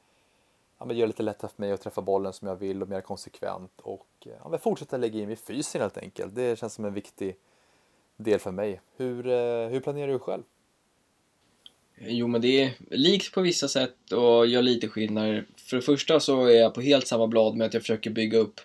ja, 0.78 0.84
men 0.84 0.96
gör 0.96 1.06
det 1.06 1.08
lite 1.08 1.22
lättare 1.22 1.50
för 1.56 1.62
mig 1.62 1.72
att 1.72 1.80
träffa 1.80 2.02
bollen 2.02 2.32
som 2.32 2.48
jag 2.48 2.56
vill 2.56 2.82
och 2.82 2.88
mer 2.88 3.00
konsekvent 3.00 3.80
och 3.82 4.06
eh, 4.26 4.32
ja, 4.42 4.48
men 4.48 4.58
fortsätta 4.58 4.96
lägga 4.96 5.20
in 5.20 5.28
vid 5.28 5.38
fysen 5.38 5.80
helt 5.80 5.98
enkelt. 5.98 6.34
Det 6.34 6.58
känns 6.58 6.74
som 6.74 6.84
en 6.84 6.94
viktig 6.94 7.36
del 8.16 8.38
för 8.38 8.50
mig. 8.50 8.80
Hur, 8.96 9.26
eh, 9.26 9.68
hur 9.68 9.80
planerar 9.80 10.12
du 10.12 10.18
själv? 10.18 10.42
Jo, 11.98 12.26
men 12.26 12.40
det 12.40 12.62
är 12.62 12.70
likt 12.90 13.34
på 13.34 13.40
vissa 13.40 13.68
sätt 13.68 14.12
och 14.12 14.46
gör 14.46 14.62
lite 14.62 14.88
skillnad. 14.88 15.44
För 15.56 15.76
det 15.76 15.82
första 15.82 16.20
så 16.20 16.44
är 16.44 16.60
jag 16.60 16.74
på 16.74 16.80
helt 16.80 17.06
samma 17.06 17.26
blad 17.26 17.56
med 17.56 17.66
att 17.66 17.74
jag 17.74 17.82
försöker 17.82 18.10
bygga 18.10 18.38
upp, 18.38 18.60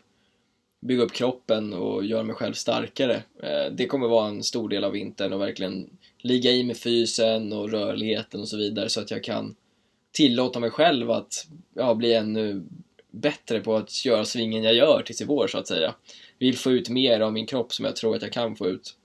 bygga 0.79 1.03
upp 1.03 1.11
kroppen 1.11 1.73
och 1.73 2.05
göra 2.05 2.23
mig 2.23 2.35
själv 2.35 2.53
starkare. 2.53 3.23
Eh, 3.43 3.71
det 3.71 3.87
kommer 3.87 4.07
vara 4.07 4.27
en 4.27 4.43
stor 4.43 4.69
del 4.69 4.83
av 4.83 4.91
vintern 4.91 5.33
och 5.33 5.41
verkligen 5.41 5.89
ligga 6.17 6.51
i 6.51 6.63
med 6.63 6.77
fysen 6.77 7.53
och 7.53 7.69
rörligheten 7.69 8.41
och 8.41 8.47
så 8.47 8.57
vidare 8.57 8.89
så 8.89 9.01
att 9.01 9.11
jag 9.11 9.23
kan 9.23 9.55
tillåta 10.11 10.59
mig 10.59 10.69
själv 10.69 11.11
att 11.11 11.47
ja, 11.73 11.95
bli 11.95 12.13
ännu 12.13 12.63
bättre 13.11 13.59
på 13.59 13.75
att 13.75 14.05
göra 14.05 14.25
svingen 14.25 14.63
jag 14.63 14.73
gör 14.73 15.03
tills 15.05 15.21
i 15.21 15.25
vår 15.25 15.47
så 15.47 15.57
att 15.57 15.67
säga. 15.67 15.95
Vill 16.39 16.57
få 16.57 16.71
ut 16.71 16.89
mer 16.89 17.19
av 17.19 17.33
min 17.33 17.47
kropp 17.47 17.73
som 17.73 17.85
jag 17.85 17.95
tror 17.95 18.15
att 18.15 18.21
jag 18.21 18.31
kan 18.31 18.55
få 18.55 18.67
ut. 18.67 18.95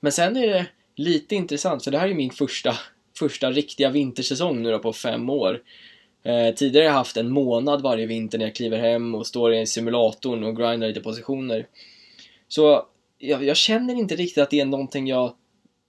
Men 0.00 0.12
sen 0.12 0.36
är 0.36 0.46
det 0.46 0.66
lite 0.96 1.34
intressant, 1.34 1.84
för 1.84 1.90
det 1.90 1.98
här 1.98 2.08
är 2.08 2.14
min 2.14 2.30
första, 2.30 2.76
första 3.18 3.50
riktiga 3.50 3.90
vintersäsong 3.90 4.62
nu 4.62 4.70
då 4.70 4.78
på 4.78 4.92
fem 4.92 5.30
år. 5.30 5.62
Eh, 6.22 6.54
tidigare 6.54 6.84
har 6.84 6.90
jag 6.90 6.98
haft 6.98 7.16
en 7.16 7.30
månad 7.30 7.82
varje 7.82 8.06
vinter 8.06 8.38
när 8.38 8.44
jag 8.44 8.54
kliver 8.54 8.78
hem 8.78 9.14
och 9.14 9.26
står 9.26 9.54
i 9.54 9.66
simulatorn 9.66 10.44
och 10.44 10.56
grindar 10.56 10.88
lite 10.88 11.00
positioner. 11.00 11.66
Så 12.48 12.86
jag, 13.18 13.44
jag, 13.44 13.56
känner 13.56 13.94
inte 13.94 14.16
riktigt 14.16 14.42
att 14.42 14.50
det 14.50 14.60
är 14.60 14.64
någonting 14.64 15.06
jag 15.06 15.32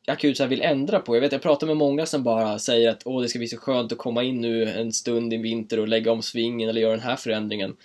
akut 0.07 0.37
så 0.37 0.45
vill 0.45 0.61
ändra 0.61 0.99
på. 0.99 1.15
Jag 1.15 1.21
vet, 1.21 1.31
jag 1.31 1.41
pratar 1.41 1.67
med 1.67 1.77
många 1.77 2.05
som 2.05 2.23
bara 2.23 2.59
säger 2.59 2.89
att 2.89 3.01
åh, 3.05 3.21
det 3.21 3.29
ska 3.29 3.39
bli 3.39 3.47
så 3.47 3.57
skönt 3.57 3.91
att 3.91 3.97
komma 3.97 4.23
in 4.23 4.41
nu 4.41 4.69
en 4.69 4.93
stund 4.93 5.33
i 5.33 5.37
vinter 5.37 5.79
och 5.79 5.87
lägga 5.87 6.11
om 6.11 6.21
svingen 6.21 6.69
eller 6.69 6.81
göra 6.81 6.91
den 6.91 6.99
här 6.99 7.15
förändringen. 7.15 7.75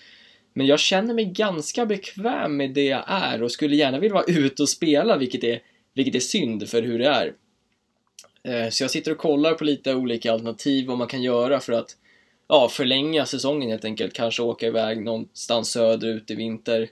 Men 0.53 0.67
jag 0.67 0.81
känner 0.81 1.15
mig 1.15 1.25
ganska 1.25 1.87
bekväm 1.87 2.57
med 2.57 2.71
det 2.71 2.85
jag 2.85 3.05
är 3.07 3.43
och 3.43 3.53
skulle 3.53 3.77
gärna 3.77 3.99
vilja 3.99 4.15
vara 4.15 4.25
ute 4.29 4.63
och 4.63 4.69
spela, 4.69 5.17
vilket 5.17 5.45
är, 5.45 5.61
vilket 5.95 6.15
är 6.15 6.21
synd 6.21 6.69
för 6.69 6.83
hur 6.83 6.99
det 6.99 7.09
är. 7.09 7.35
Eh, 8.43 8.71
så 8.71 8.85
jag 8.85 8.91
sitter 8.91 9.11
och 9.13 9.19
kollar 9.19 9.55
på 9.55 9.65
lite 9.65 9.95
olika 9.95 10.33
alternativ, 10.33 10.87
vad 10.87 10.99
man 10.99 11.09
kan 11.09 11.23
göra 11.23 11.61
för 11.61 11.73
att 11.73 11.97
ja, 12.49 12.69
förlänga 12.69 13.27
säsongen 13.27 13.71
helt 13.71 13.85
enkelt. 13.85 14.13
Kanske 14.13 14.43
åka 14.43 14.67
iväg 14.67 15.05
någonstans 15.05 15.71
söderut 15.71 16.31
i 16.31 16.35
vinter. 16.35 16.89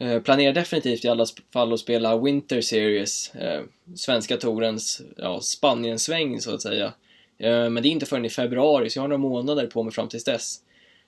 Eh, 0.00 0.22
planerar 0.22 0.52
definitivt 0.52 1.04
i 1.04 1.08
alla 1.08 1.26
fall 1.52 1.72
att 1.72 1.80
spela 1.80 2.18
Winter 2.18 2.60
Series, 2.60 3.34
eh, 3.34 3.62
svenska 3.94 4.36
torens 4.36 5.02
ja, 5.16 5.40
Spaniensväng 5.40 6.40
så 6.40 6.54
att 6.54 6.62
säga. 6.62 6.92
Eh, 7.38 7.70
men 7.70 7.82
det 7.82 7.88
är 7.88 7.90
inte 7.90 8.06
förrän 8.06 8.24
i 8.24 8.30
februari, 8.30 8.90
så 8.90 8.98
jag 8.98 9.02
har 9.02 9.08
några 9.08 9.18
månader 9.18 9.66
på 9.66 9.82
mig 9.82 9.92
fram 9.92 10.08
tills 10.08 10.24
dess. 10.24 10.62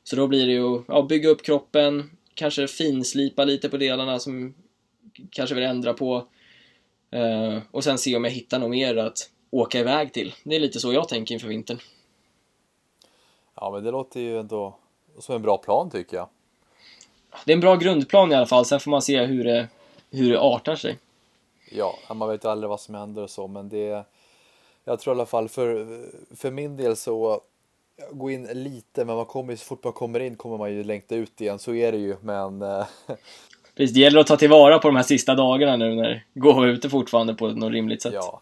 Så 0.04 0.16
då 0.16 0.26
blir 0.26 0.46
det 0.46 0.52
ju 0.52 0.82
ja, 0.88 1.02
bygga 1.02 1.28
upp 1.28 1.42
kroppen, 1.42 2.10
kanske 2.34 2.68
finslipa 2.68 3.44
lite 3.44 3.68
på 3.68 3.76
delarna 3.76 4.18
som 4.18 4.54
kanske 5.30 5.54
vill 5.54 5.64
ändra 5.64 5.94
på. 5.94 6.26
Eh, 7.10 7.58
och 7.70 7.84
sen 7.84 7.98
se 7.98 8.16
om 8.16 8.24
jag 8.24 8.30
hittar 8.30 8.58
något 8.58 8.70
mer 8.70 8.96
att 8.96 9.30
åka 9.50 9.78
iväg 9.78 10.12
till. 10.12 10.34
Det 10.44 10.56
är 10.56 10.60
lite 10.60 10.80
så 10.80 10.92
jag 10.92 11.08
tänker 11.08 11.34
inför 11.34 11.48
vintern. 11.48 11.78
Ja, 13.54 13.70
men 13.70 13.84
det 13.84 13.90
låter 13.90 14.20
ju 14.20 14.38
ändå 14.38 14.78
som 15.18 15.34
en 15.34 15.42
bra 15.42 15.58
plan 15.58 15.90
tycker 15.90 16.16
jag 16.16 16.28
det 17.44 17.52
är 17.52 17.54
en 17.54 17.60
bra 17.60 17.76
grundplan 17.76 18.32
i 18.32 18.34
alla 18.34 18.46
fall, 18.46 18.64
sen 18.64 18.80
får 18.80 18.90
man 18.90 19.02
se 19.02 19.24
hur 19.24 19.44
det, 19.44 19.68
hur 20.10 20.30
det 20.30 20.40
artar 20.40 20.76
sig. 20.76 20.98
Ja, 21.72 21.98
man 22.14 22.28
vet 22.28 22.44
ju 22.44 22.48
aldrig 22.48 22.68
vad 22.68 22.80
som 22.80 22.94
händer 22.94 23.22
och 23.22 23.30
så, 23.30 23.46
men 23.46 23.68
det... 23.68 24.04
Jag 24.84 25.00
tror 25.00 25.14
i 25.14 25.16
alla 25.16 25.26
fall 25.26 25.48
för, 25.48 25.86
för 26.36 26.50
min 26.50 26.76
del 26.76 26.96
så 26.96 27.40
gå 28.10 28.30
in 28.30 28.48
lite, 28.52 29.04
men 29.04 29.16
man 29.16 29.26
kommer, 29.26 29.56
så 29.56 29.64
fort 29.64 29.84
man 29.84 29.92
kommer 29.92 30.20
in 30.20 30.36
kommer 30.36 30.58
man 30.58 30.72
ju 30.72 30.84
längta 30.84 31.14
ut 31.14 31.40
igen, 31.40 31.58
så 31.58 31.74
är 31.74 31.92
det 31.92 31.98
ju, 31.98 32.16
men... 32.20 32.62
Eh, 32.62 32.86
Precis, 33.74 33.94
det 33.94 34.00
gäller 34.00 34.20
att 34.20 34.26
ta 34.26 34.36
tillvara 34.36 34.78
på 34.78 34.88
de 34.88 34.96
här 34.96 35.02
sista 35.02 35.34
dagarna 35.34 35.76
nu 35.76 35.94
när 35.94 36.24
gå 36.34 36.66
ute 36.66 36.90
fortfarande 36.90 37.34
på 37.34 37.48
något 37.48 37.72
rimligt 37.72 38.02
sätt. 38.02 38.14
Ja, 38.14 38.40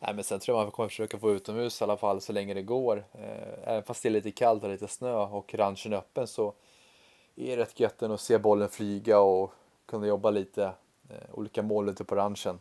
Nej, 0.00 0.14
men 0.14 0.24
sen 0.24 0.40
tror 0.40 0.58
jag 0.58 0.64
man 0.64 0.70
kommer 0.70 0.88
försöka 0.88 1.18
få 1.18 1.32
utomhus 1.32 1.80
i 1.80 1.84
alla 1.84 1.96
fall 1.96 2.20
så 2.20 2.32
länge 2.32 2.54
det 2.54 2.62
går. 2.62 3.04
Eh, 3.12 3.72
även 3.72 3.82
fast 3.82 4.02
det 4.02 4.08
är 4.08 4.10
lite 4.10 4.30
kallt 4.30 4.64
och 4.64 4.70
lite 4.70 4.88
snö 4.88 5.14
och 5.14 5.54
ranchen 5.54 5.92
är 5.92 5.96
öppen 5.96 6.26
så 6.26 6.52
är 7.36 7.56
rätt 7.56 7.80
gött 7.80 8.02
att 8.02 8.20
se 8.20 8.38
bollen 8.38 8.68
flyga 8.68 9.18
och 9.18 9.52
kunna 9.86 10.06
jobba 10.06 10.30
lite 10.30 10.64
eh, 11.10 11.16
olika 11.32 11.62
mål 11.62 11.88
ute 11.88 12.04
på 12.04 12.14
ranchen. 12.14 12.58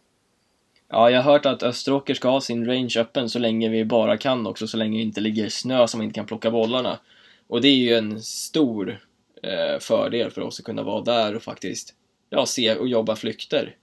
Ja, 0.87 1.09
jag 1.09 1.21
har 1.21 1.31
hört 1.31 1.45
att 1.45 1.63
Österåker 1.63 2.13
ska 2.13 2.29
ha 2.29 2.41
sin 2.41 2.65
range 2.65 2.93
öppen 2.97 3.29
så 3.29 3.39
länge 3.39 3.69
vi 3.69 3.85
bara 3.85 4.17
kan 4.17 4.47
också, 4.47 4.67
så 4.67 4.77
länge 4.77 4.97
det 4.97 5.03
inte 5.03 5.21
ligger 5.21 5.49
snö 5.49 5.87
som 5.87 5.97
man 5.97 6.05
inte 6.05 6.15
kan 6.15 6.25
plocka 6.25 6.51
bollarna. 6.51 6.99
Och 7.47 7.61
det 7.61 7.67
är 7.67 7.75
ju 7.75 7.95
en 7.95 8.21
stor 8.21 8.99
eh, 9.43 9.79
fördel 9.79 10.31
för 10.31 10.41
oss 10.41 10.59
att 10.59 10.65
kunna 10.65 10.83
vara 10.83 11.01
där 11.01 11.35
och 11.35 11.43
faktiskt 11.43 11.93
ja, 12.29 12.45
se 12.45 12.75
och 12.75 12.87
jobba 12.87 13.15
flykter. 13.15 13.75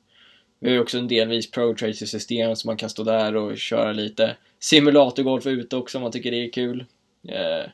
Vi 0.58 0.68
har 0.68 0.74
ju 0.74 0.80
också 0.80 0.98
en 0.98 1.08
delvis 1.08 1.50
pro 1.50 1.74
tracer 1.74 2.06
system 2.06 2.56
så 2.56 2.68
man 2.68 2.76
kan 2.76 2.90
stå 2.90 3.02
där 3.02 3.36
och 3.36 3.58
köra 3.58 3.92
lite 3.92 4.36
simulatorgolf 4.58 5.46
ute 5.46 5.76
också 5.76 5.98
om 5.98 6.02
man 6.02 6.12
tycker 6.12 6.30
det 6.30 6.44
är 6.44 6.52
kul. 6.52 6.84
Eh, 7.28 7.70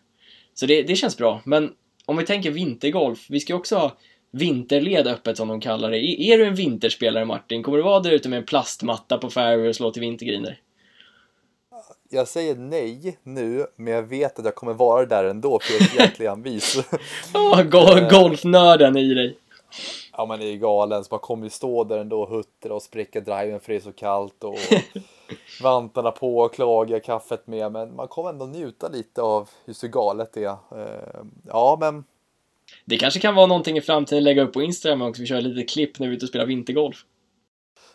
så 0.54 0.66
det, 0.66 0.82
det 0.82 0.96
känns 0.96 1.16
bra, 1.16 1.42
men 1.44 1.74
om 2.08 2.16
vi 2.16 2.26
tänker 2.26 2.50
vintergolf, 2.50 3.26
vi 3.28 3.40
ska 3.40 3.54
också 3.54 3.76
ha 3.76 3.92
vinterled 4.30 5.06
öppet 5.06 5.36
som 5.36 5.48
de 5.48 5.60
kallar 5.60 5.90
det. 5.90 5.98
Är 5.98 6.38
du 6.38 6.46
en 6.46 6.54
vinterspelare 6.54 7.24
Martin? 7.24 7.62
Kommer 7.62 7.78
du 7.78 7.84
vara 7.84 8.00
där 8.00 8.10
ute 8.10 8.28
med 8.28 8.36
en 8.36 8.44
plastmatta 8.44 9.18
på 9.18 9.30
fairway 9.30 9.68
och 9.68 9.76
slå 9.76 9.90
till 9.90 10.00
vintergriner? 10.00 10.60
Jag 12.10 12.28
säger 12.28 12.54
nej 12.54 13.18
nu, 13.22 13.66
men 13.76 13.92
jag 13.92 14.02
vet 14.02 14.38
att 14.38 14.44
jag 14.44 14.54
kommer 14.54 14.74
vara 14.74 15.06
där 15.06 15.24
ändå 15.24 15.58
för 15.62 15.72
jag 15.72 15.82
är 15.82 16.08
jäkla 16.08 16.32
envis. 16.32 16.76
oh, 17.34 17.62
go 17.62 18.08
golfnörden 18.10 18.96
i 18.96 19.14
dig. 19.14 19.36
Ja, 20.12 20.26
man 20.26 20.42
är 20.42 20.46
ju 20.46 20.58
galen, 20.58 21.04
så 21.04 21.08
man 21.10 21.20
kommer 21.20 21.44
ju 21.44 21.50
stå 21.50 21.84
där 21.84 21.98
ändå 21.98 22.22
och 22.22 22.28
huttra 22.28 22.74
och 22.74 22.82
spräcka 22.82 23.20
driven 23.20 23.60
för 23.60 23.72
det 23.72 23.78
är 23.78 23.80
så 23.80 23.92
kallt 23.92 24.44
och 24.44 24.58
vantarna 25.62 26.10
på 26.10 26.38
och 26.38 26.54
klaga, 26.54 27.00
kaffet 27.00 27.46
med, 27.46 27.72
men 27.72 27.96
man 27.96 28.08
kommer 28.08 28.30
ändå 28.30 28.46
njuta 28.46 28.88
lite 28.88 29.22
av 29.22 29.50
just 29.64 29.84
hur 29.84 29.88
galet 29.88 30.32
det 30.32 30.44
är. 30.44 30.56
Eh, 30.76 31.22
ja, 31.46 31.76
men 31.80 32.04
det 32.84 32.98
kanske 32.98 33.20
kan 33.20 33.34
vara 33.34 33.46
någonting 33.46 33.76
i 33.76 33.80
framtiden 33.80 34.18
att 34.18 34.24
lägga 34.24 34.42
upp 34.42 34.52
på 34.52 34.62
Instagram 34.62 35.02
också, 35.02 35.22
vi 35.22 35.28
kör 35.28 35.40
lite 35.40 35.72
klipp 35.72 35.98
när 35.98 36.06
vi 36.06 36.12
är 36.12 36.16
ute 36.16 36.24
och 36.24 36.28
spelar 36.28 36.46
vintergolf. 36.46 37.04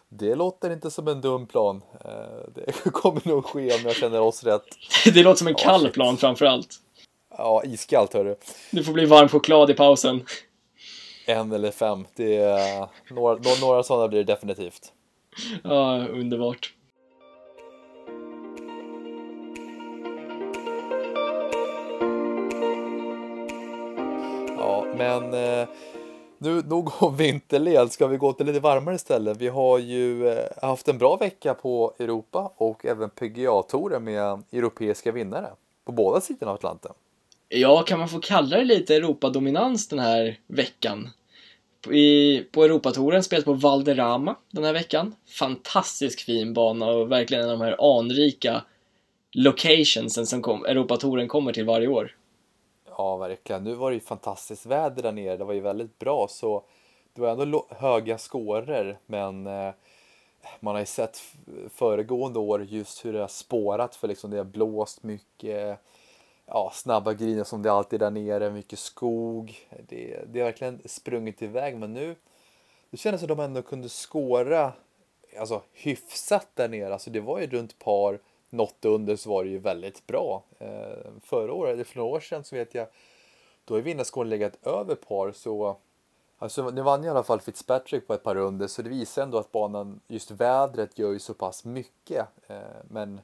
Det 0.09 0.35
låter 0.35 0.69
inte 0.69 0.91
som 0.91 1.07
en 1.07 1.21
dum 1.21 1.47
plan. 1.47 1.81
Eh, 2.05 2.11
det 2.55 2.71
kommer 2.91 3.27
nog 3.27 3.45
ske 3.45 3.73
om 3.73 3.81
jag 3.83 3.95
känner 3.95 4.21
oss 4.21 4.43
rätt. 4.43 4.65
det 5.13 5.23
låter 5.23 5.37
som 5.37 5.47
en 5.47 5.55
kall 5.55 5.89
plan 5.89 6.17
framförallt. 6.17 6.75
Ja, 7.37 7.63
iskallt 7.65 8.13
hörru. 8.13 8.35
Du 8.71 8.83
får 8.83 8.93
bli 8.93 9.05
varm 9.05 9.29
choklad 9.29 9.69
i 9.69 9.73
pausen. 9.73 10.25
En 11.25 11.51
eller 11.51 11.71
fem. 11.71 12.05
Det 12.15 12.37
är, 12.37 12.87
några, 13.13 13.39
några 13.61 13.83
sådana 13.83 14.07
blir 14.07 14.23
det 14.23 14.33
definitivt. 14.33 14.93
Ja, 15.63 16.07
underbart. 16.07 16.73
Men 25.03 25.33
eh, 25.33 25.67
nu 26.37 26.61
nog 26.61 27.03
om 27.03 27.17
vinterled, 27.17 27.91
ska 27.91 28.07
vi 28.07 28.17
gå 28.17 28.33
till 28.33 28.45
lite 28.45 28.59
varmare 28.59 28.97
ställen? 28.97 29.37
Vi 29.37 29.47
har 29.47 29.79
ju 29.79 30.27
eh, 30.27 30.45
haft 30.61 30.87
en 30.87 30.97
bra 30.97 31.15
vecka 31.15 31.53
på 31.53 31.93
Europa 31.99 32.53
och 32.57 32.85
även 32.85 33.09
PGA-touren 33.09 34.03
med 34.03 34.43
europeiska 34.51 35.11
vinnare 35.11 35.49
på 35.85 35.91
båda 35.91 36.21
sidorna 36.21 36.51
av 36.51 36.55
Atlanten. 36.57 36.91
Ja, 37.49 37.83
kan 37.83 37.99
man 37.99 38.09
få 38.09 38.19
kalla 38.19 38.57
det 38.57 38.63
lite 38.63 38.95
Europadominans 38.95 39.87
den 39.87 39.99
här 39.99 40.39
veckan? 40.47 41.09
I, 41.91 42.39
på 42.51 42.63
Europatouren 42.63 43.23
spelas 43.23 43.45
på 43.45 43.53
Valderrama 43.53 44.35
den 44.51 44.63
här 44.63 44.73
veckan. 44.73 45.15
Fantastiskt 45.29 46.21
fin 46.21 46.53
bana 46.53 46.85
och 46.85 47.11
verkligen 47.11 47.43
en 47.43 47.49
av 47.49 47.59
de 47.59 47.65
här 47.65 47.99
anrika 47.99 48.63
locationsen 49.31 50.25
som 50.25 50.41
kom, 50.41 50.65
Europatouren 50.65 51.27
kommer 51.27 51.53
till 51.53 51.65
varje 51.65 51.87
år. 51.87 52.15
Ja, 52.97 53.17
verkligen. 53.17 53.63
Nu 53.63 53.73
var 53.73 53.91
det 53.91 53.95
ju 53.95 54.01
fantastiskt 54.01 54.65
väder 54.65 55.03
där 55.03 55.11
nere. 55.11 55.37
Det 55.37 55.43
var 55.43 55.53
ju 55.53 55.59
väldigt 55.59 55.99
bra, 55.99 56.27
så 56.29 56.63
det 57.13 57.21
var 57.21 57.29
ändå 57.29 57.65
höga 57.69 58.17
skåror, 58.17 58.97
men 59.05 59.47
eh, 59.47 59.73
man 60.59 60.75
har 60.75 60.79
ju 60.79 60.85
sett 60.85 61.21
föregående 61.69 62.39
år 62.39 62.63
just 62.63 63.05
hur 63.05 63.13
det 63.13 63.19
har 63.19 63.27
spårat 63.27 63.95
för 63.95 64.07
liksom 64.07 64.31
det 64.31 64.37
har 64.37 64.43
blåst 64.43 65.03
mycket 65.03 65.79
ja, 66.45 66.71
snabba 66.73 67.13
griner 67.13 67.43
som 67.43 67.61
det 67.61 67.71
alltid 67.71 68.01
är 68.01 68.11
där 68.11 68.21
nere, 68.21 68.51
mycket 68.51 68.79
skog. 68.79 69.67
Det, 69.87 70.23
det 70.27 70.39
har 70.39 70.45
verkligen 70.45 70.81
sprungit 70.85 71.41
iväg, 71.41 71.77
men 71.77 71.93
nu 71.93 72.15
det 72.89 72.97
kändes 72.97 73.21
som 73.21 73.31
att 73.31 73.37
de 73.37 73.43
ändå 73.43 73.61
kunde 73.61 73.89
skåra 73.89 74.73
alltså, 75.39 75.61
hyfsat 75.73 76.47
där 76.53 76.69
nere. 76.69 76.93
Alltså, 76.93 77.09
det 77.09 77.19
var 77.19 77.39
ju 77.39 77.47
runt 77.47 77.79
par 77.79 78.19
något 78.53 78.85
under 78.85 79.15
så 79.15 79.29
var 79.29 79.43
det 79.43 79.49
ju 79.49 79.59
väldigt 79.59 80.07
bra. 80.07 80.43
Eh, 80.59 81.11
förra 81.21 81.53
året, 81.53 81.73
eller 81.73 81.83
för 81.83 81.97
några 81.97 82.15
år 82.15 82.19
sedan 82.19 82.43
så 82.43 82.55
vet 82.55 82.75
jag, 82.75 82.87
då 83.65 83.73
har 83.73 83.81
vinnarskåren 83.81 84.29
legat 84.29 84.65
över 84.65 84.95
par 84.95 85.31
så 85.31 85.77
Alltså, 86.43 86.69
nu 86.69 86.81
vann 86.81 87.03
i 87.03 87.09
alla 87.09 87.23
fall 87.23 87.41
Fitzpatrick 87.41 88.07
på 88.07 88.13
ett 88.13 88.23
par 88.23 88.35
runder 88.35 88.67
så 88.67 88.81
det 88.81 88.89
visar 88.89 89.23
ändå 89.23 89.37
att 89.37 89.51
banan, 89.51 89.99
just 90.07 90.31
vädret 90.31 90.99
gör 90.99 91.11
ju 91.11 91.19
så 91.19 91.33
pass 91.33 91.65
mycket. 91.65 92.27
Eh, 92.47 92.57
men 92.89 93.21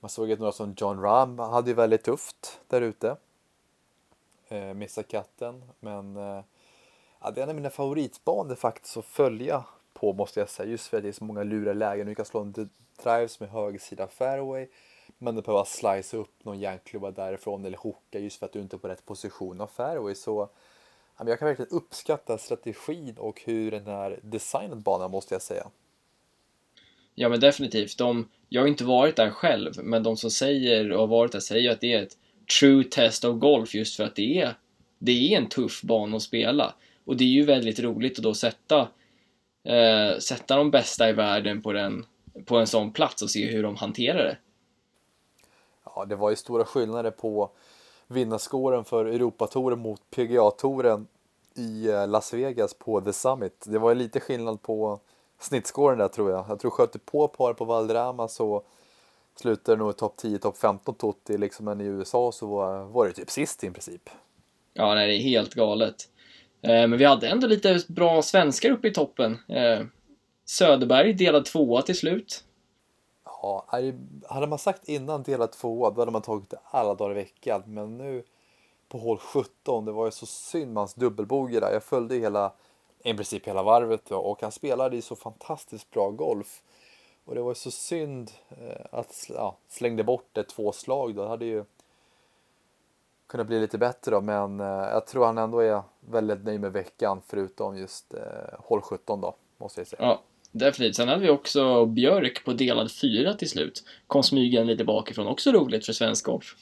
man 0.00 0.08
såg 0.08 0.32
att 0.32 0.38
några 0.38 0.52
som 0.52 0.74
John 0.76 1.02
Rahm 1.02 1.38
hade 1.38 1.70
ju 1.70 1.74
väldigt 1.74 2.04
tufft 2.04 2.60
där 2.66 2.80
ute. 2.80 3.16
Eh, 4.48 4.74
missa 4.74 5.02
katten, 5.02 5.64
men 5.80 6.16
eh, 6.16 6.42
ja, 7.20 7.30
det 7.30 7.40
är 7.40 7.42
en 7.42 7.48
av 7.48 7.54
mina 7.54 7.70
favoritbanor 7.70 8.54
faktiskt 8.54 8.96
att 8.96 9.04
följa 9.04 9.64
på 9.92 10.12
måste 10.12 10.40
jag 10.40 10.48
säga. 10.48 10.70
Just 10.70 10.86
för 10.86 10.96
att 10.96 11.02
det 11.02 11.08
är 11.08 11.12
så 11.12 11.24
många 11.24 11.42
lura 11.42 11.72
lägen. 11.72 12.06
Du 12.06 12.14
kan 12.14 12.24
slå 12.24 12.40
en 12.40 12.52
drives 13.02 13.40
med 13.40 13.48
högersida 13.48 14.08
fairway. 14.08 14.66
Men 15.18 15.34
du 15.34 15.42
behöver 15.42 15.64
slice 15.64 16.16
upp 16.16 16.44
någon 16.44 16.60
järnklubba 16.60 17.10
därifrån 17.10 17.64
eller 17.64 17.78
hooka 17.78 18.18
just 18.18 18.38
för 18.38 18.46
att 18.46 18.52
du 18.52 18.60
inte 18.60 18.76
är 18.76 18.78
på 18.78 18.88
rätt 18.88 19.06
position 19.06 19.60
av 19.60 19.66
fairway. 19.66 20.14
Så 20.14 20.48
jag 21.26 21.38
kan 21.38 21.48
verkligen 21.48 21.70
uppskatta 21.70 22.38
strategin 22.38 23.14
och 23.18 23.42
hur 23.44 23.70
den 23.70 23.86
är 23.86 24.20
designad 24.22 24.82
banan 24.82 25.10
måste 25.10 25.34
jag 25.34 25.42
säga. 25.42 25.70
Ja 27.14 27.28
men 27.28 27.40
definitivt. 27.40 27.98
De, 27.98 28.28
jag 28.48 28.62
har 28.62 28.68
inte 28.68 28.84
varit 28.84 29.16
där 29.16 29.30
själv, 29.30 29.72
men 29.82 30.02
de 30.02 30.16
som 30.16 30.30
säger 30.30 30.92
och 30.92 31.00
har 31.00 31.06
varit 31.06 31.32
där 31.32 31.40
säger 31.40 31.70
att 31.70 31.80
det 31.80 31.92
är 31.92 32.02
ett 32.02 32.16
true 32.60 32.84
test 32.84 33.24
of 33.24 33.38
golf 33.38 33.74
just 33.74 33.96
för 33.96 34.04
att 34.04 34.16
det 34.16 34.40
är, 34.40 34.54
det 34.98 35.12
är 35.12 35.38
en 35.38 35.48
tuff 35.48 35.82
bana 35.82 36.16
att 36.16 36.22
spela. 36.22 36.74
Och 37.04 37.16
det 37.16 37.24
är 37.24 37.28
ju 37.28 37.44
väldigt 37.44 37.80
roligt 37.80 38.18
att 38.18 38.22
då 38.22 38.34
sätta 38.34 38.88
eh, 39.64 40.18
sätta 40.18 40.56
de 40.56 40.70
bästa 40.70 41.08
i 41.08 41.12
världen 41.12 41.62
på, 41.62 41.72
den, 41.72 42.06
på 42.46 42.56
en 42.56 42.66
sån 42.66 42.92
plats 42.92 43.22
och 43.22 43.30
se 43.30 43.46
hur 43.46 43.62
de 43.62 43.76
hanterar 43.76 44.24
det. 44.24 44.38
Ja, 45.84 46.04
det 46.04 46.16
var 46.16 46.30
ju 46.30 46.36
stora 46.36 46.64
skillnader 46.64 47.10
på 47.10 47.50
vinnarskåren 48.06 48.84
för 48.84 49.06
Europatouren 49.06 49.78
mot 49.78 50.00
PGA-touren 50.10 51.06
i 51.54 51.88
eh, 51.88 52.08
Las 52.08 52.34
Vegas 52.34 52.74
på 52.74 53.00
The 53.00 53.12
Summit. 53.12 53.64
Det 53.66 53.78
var 53.78 53.94
lite 53.94 54.20
skillnad 54.20 54.62
på 54.62 55.00
snittskåren 55.38 55.98
där 55.98 56.08
tror 56.08 56.30
jag. 56.30 56.44
Jag 56.48 56.60
tror 56.60 56.70
sköt 56.70 57.06
på 57.06 57.28
par 57.28 57.52
på 57.52 57.64
Valderrama 57.64 58.28
så 58.28 58.62
slutade 59.36 59.76
det 59.76 59.84
nog 59.84 59.96
topp 59.96 60.16
10, 60.16 60.38
topp 60.38 60.58
15 60.58 60.94
Totti 60.94 61.38
liksom, 61.38 61.64
men 61.64 61.80
i 61.80 61.84
USA 61.84 62.32
så 62.32 62.46
var, 62.46 62.84
var 62.84 63.06
det 63.06 63.12
typ 63.12 63.30
sist 63.30 63.64
i 63.64 63.70
princip. 63.70 64.10
Ja, 64.74 64.94
nej, 64.94 65.08
det 65.08 65.14
är 65.14 65.22
helt 65.22 65.54
galet. 65.54 66.08
Eh, 66.62 66.70
men 66.88 66.98
vi 66.98 67.04
hade 67.04 67.28
ändå 67.28 67.46
lite 67.46 67.80
bra 67.88 68.22
svenskar 68.22 68.70
uppe 68.70 68.88
i 68.88 68.92
toppen. 68.92 69.38
Eh, 69.48 69.80
Söderberg 70.50 71.12
delad 71.12 71.44
tvåa 71.44 71.82
till 71.82 71.98
slut. 71.98 72.44
Ja, 73.24 73.66
hade 74.28 74.46
man 74.46 74.58
sagt 74.58 74.88
innan 74.88 75.22
delad 75.22 75.52
tvåa 75.52 75.90
då 75.90 76.00
hade 76.00 76.10
man 76.10 76.22
tagit 76.22 76.50
det 76.50 76.58
alla 76.64 76.94
dagar 76.94 77.10
i 77.10 77.14
veckan. 77.14 77.62
Men 77.66 77.98
nu 77.98 78.24
på 78.88 78.98
hål 78.98 79.18
17, 79.18 79.84
det 79.84 79.92
var 79.92 80.04
ju 80.04 80.10
så 80.10 80.26
synd 80.26 80.72
med 80.72 80.80
hans 80.80 80.94
dubbelbogey 80.94 81.60
där. 81.60 81.72
Jag 81.72 81.82
följde 81.82 82.14
hela, 82.14 82.52
i 83.04 83.14
princip 83.14 83.48
hela 83.48 83.62
varvet 83.62 84.10
och 84.10 84.42
han 84.42 84.52
spelade 84.52 84.96
ju 84.96 85.02
så 85.02 85.16
fantastiskt 85.16 85.90
bra 85.90 86.10
golf. 86.10 86.62
Och 87.24 87.34
det 87.34 87.42
var 87.42 87.50
ju 87.50 87.54
så 87.54 87.70
synd 87.70 88.30
eh, 88.48 88.86
att 88.90 89.26
ja, 89.28 89.56
slängde 89.68 90.04
bort 90.04 90.28
det 90.32 90.44
två 90.44 90.72
slag 90.72 91.14
då. 91.14 91.22
Det 91.22 91.28
hade 91.28 91.44
ju 91.44 91.64
kunna 93.26 93.44
bli 93.44 93.60
lite 93.60 93.78
bättre 93.78 94.10
då, 94.10 94.20
men 94.20 94.60
eh, 94.60 94.66
jag 94.66 95.06
tror 95.06 95.26
han 95.26 95.38
ändå 95.38 95.58
är 95.58 95.82
väldigt 96.00 96.44
nöjd 96.44 96.60
med 96.60 96.72
veckan 96.72 97.22
förutom 97.26 97.76
just 97.76 98.14
eh, 98.14 98.20
håll 98.58 98.80
17 98.80 99.20
då, 99.20 99.34
måste 99.58 99.80
jag 99.80 99.88
säga. 99.88 100.02
Ja, 100.02 100.20
definitivt. 100.58 100.96
Sen 100.96 101.08
hade 101.08 101.22
vi 101.22 101.30
också 101.30 101.86
Björk 101.86 102.44
på 102.44 102.52
delad 102.52 102.92
fyra 102.92 103.34
till 103.34 103.48
slut. 103.48 103.84
Kom 104.06 104.22
smygande 104.22 104.72
lite 104.72 104.84
bakifrån, 104.84 105.26
också 105.26 105.52
roligt 105.52 105.86
för 105.86 105.92
svensk 105.92 106.24
golf. 106.24 106.56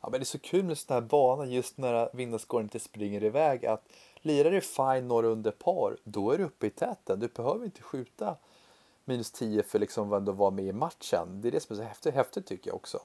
Ja, 0.00 0.08
men 0.10 0.20
det 0.20 0.22
är 0.22 0.26
så 0.26 0.38
kul 0.38 0.64
med 0.64 0.78
sådana 0.78 1.00
här 1.00 1.08
banor 1.08 1.46
just 1.46 1.78
när 1.78 2.16
vinnarskåren 2.16 2.64
inte 2.64 2.78
springer 2.78 3.24
iväg 3.24 3.66
att 3.66 3.88
lirar 4.22 4.50
du 4.50 4.60
fine 4.60 5.08
några 5.08 5.26
under 5.26 5.50
par, 5.50 5.96
då 6.04 6.30
är 6.30 6.38
du 6.38 6.44
uppe 6.44 6.66
i 6.66 6.70
täten. 6.70 7.20
Du 7.20 7.28
behöver 7.28 7.64
inte 7.64 7.82
skjuta 7.82 8.36
minus 9.04 9.30
10 9.30 9.62
för 9.62 9.78
liksom 9.78 10.12
att 10.12 10.28
vara 10.28 10.50
med 10.50 10.64
i 10.64 10.72
matchen. 10.72 11.40
Det 11.40 11.48
är 11.48 11.52
det 11.52 11.60
som 11.60 11.74
är 11.74 11.80
så 11.80 11.82
häftigt, 11.82 12.14
häftigt 12.14 12.46
tycker 12.46 12.70
jag 12.70 12.76
också. 12.76 13.00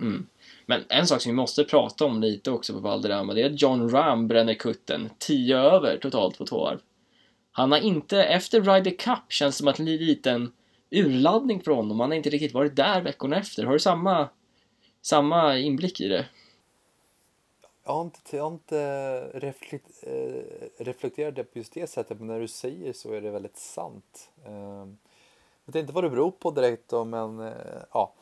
Mm. 0.00 0.26
Men 0.66 0.84
en 0.88 1.06
sak 1.06 1.20
som 1.20 1.32
vi 1.32 1.36
måste 1.36 1.64
prata 1.64 2.04
om 2.04 2.20
lite 2.20 2.50
också 2.50 2.72
på 2.72 2.78
Valderrama, 2.78 3.34
det 3.34 3.42
är 3.42 3.46
att 3.46 3.62
John 3.62 3.90
Ram 3.90 4.28
bränner 4.28 4.54
kutten 4.54 5.10
10 5.18 5.58
över 5.58 5.96
totalt 5.96 6.38
på 6.38 6.46
två 6.46 6.60
varv. 6.60 6.80
Han 7.52 7.72
har 7.72 7.78
inte, 7.78 8.24
efter 8.24 8.60
Ryder 8.60 8.90
Cup 8.90 9.18
känns 9.28 9.56
det 9.56 9.58
som 9.58 9.68
att 9.68 9.76
det 9.76 9.82
en 9.82 9.86
liten 9.86 10.52
urladdning 10.90 11.60
för 11.60 11.72
honom. 11.72 12.00
Han 12.00 12.10
har 12.10 12.16
inte 12.16 12.30
riktigt 12.30 12.54
varit 12.54 12.76
där 12.76 13.00
veckorna 13.02 13.36
efter. 13.36 13.64
Har 13.64 13.72
du 13.72 13.78
samma, 13.78 14.28
samma 15.02 15.58
inblick 15.58 16.00
i 16.00 16.08
det? 16.08 16.26
Jag 17.84 17.94
har 17.94 18.02
inte, 18.02 18.36
jag 18.36 18.42
har 18.42 18.50
inte 18.50 18.80
eh, 18.80 19.38
reflekt, 19.40 19.90
eh, 20.02 20.84
reflekterat 20.84 21.36
det 21.36 21.44
på 21.44 21.58
just 21.58 21.72
det 21.72 21.90
sättet, 21.90 22.18
men 22.18 22.26
när 22.26 22.40
du 22.40 22.48
säger 22.48 22.92
så 22.92 23.12
är 23.12 23.20
det 23.20 23.30
väldigt 23.30 23.56
sant. 23.56 24.30
Eh, 24.44 24.86
jag 25.64 25.72
vet 25.72 25.80
inte 25.80 25.92
vad 25.92 26.04
det 26.04 26.10
beror 26.10 26.30
på 26.30 26.50
direkt 26.50 26.88
då, 26.88 27.04
men 27.04 27.40
eh, 27.40 27.52
ja. 27.92 28.12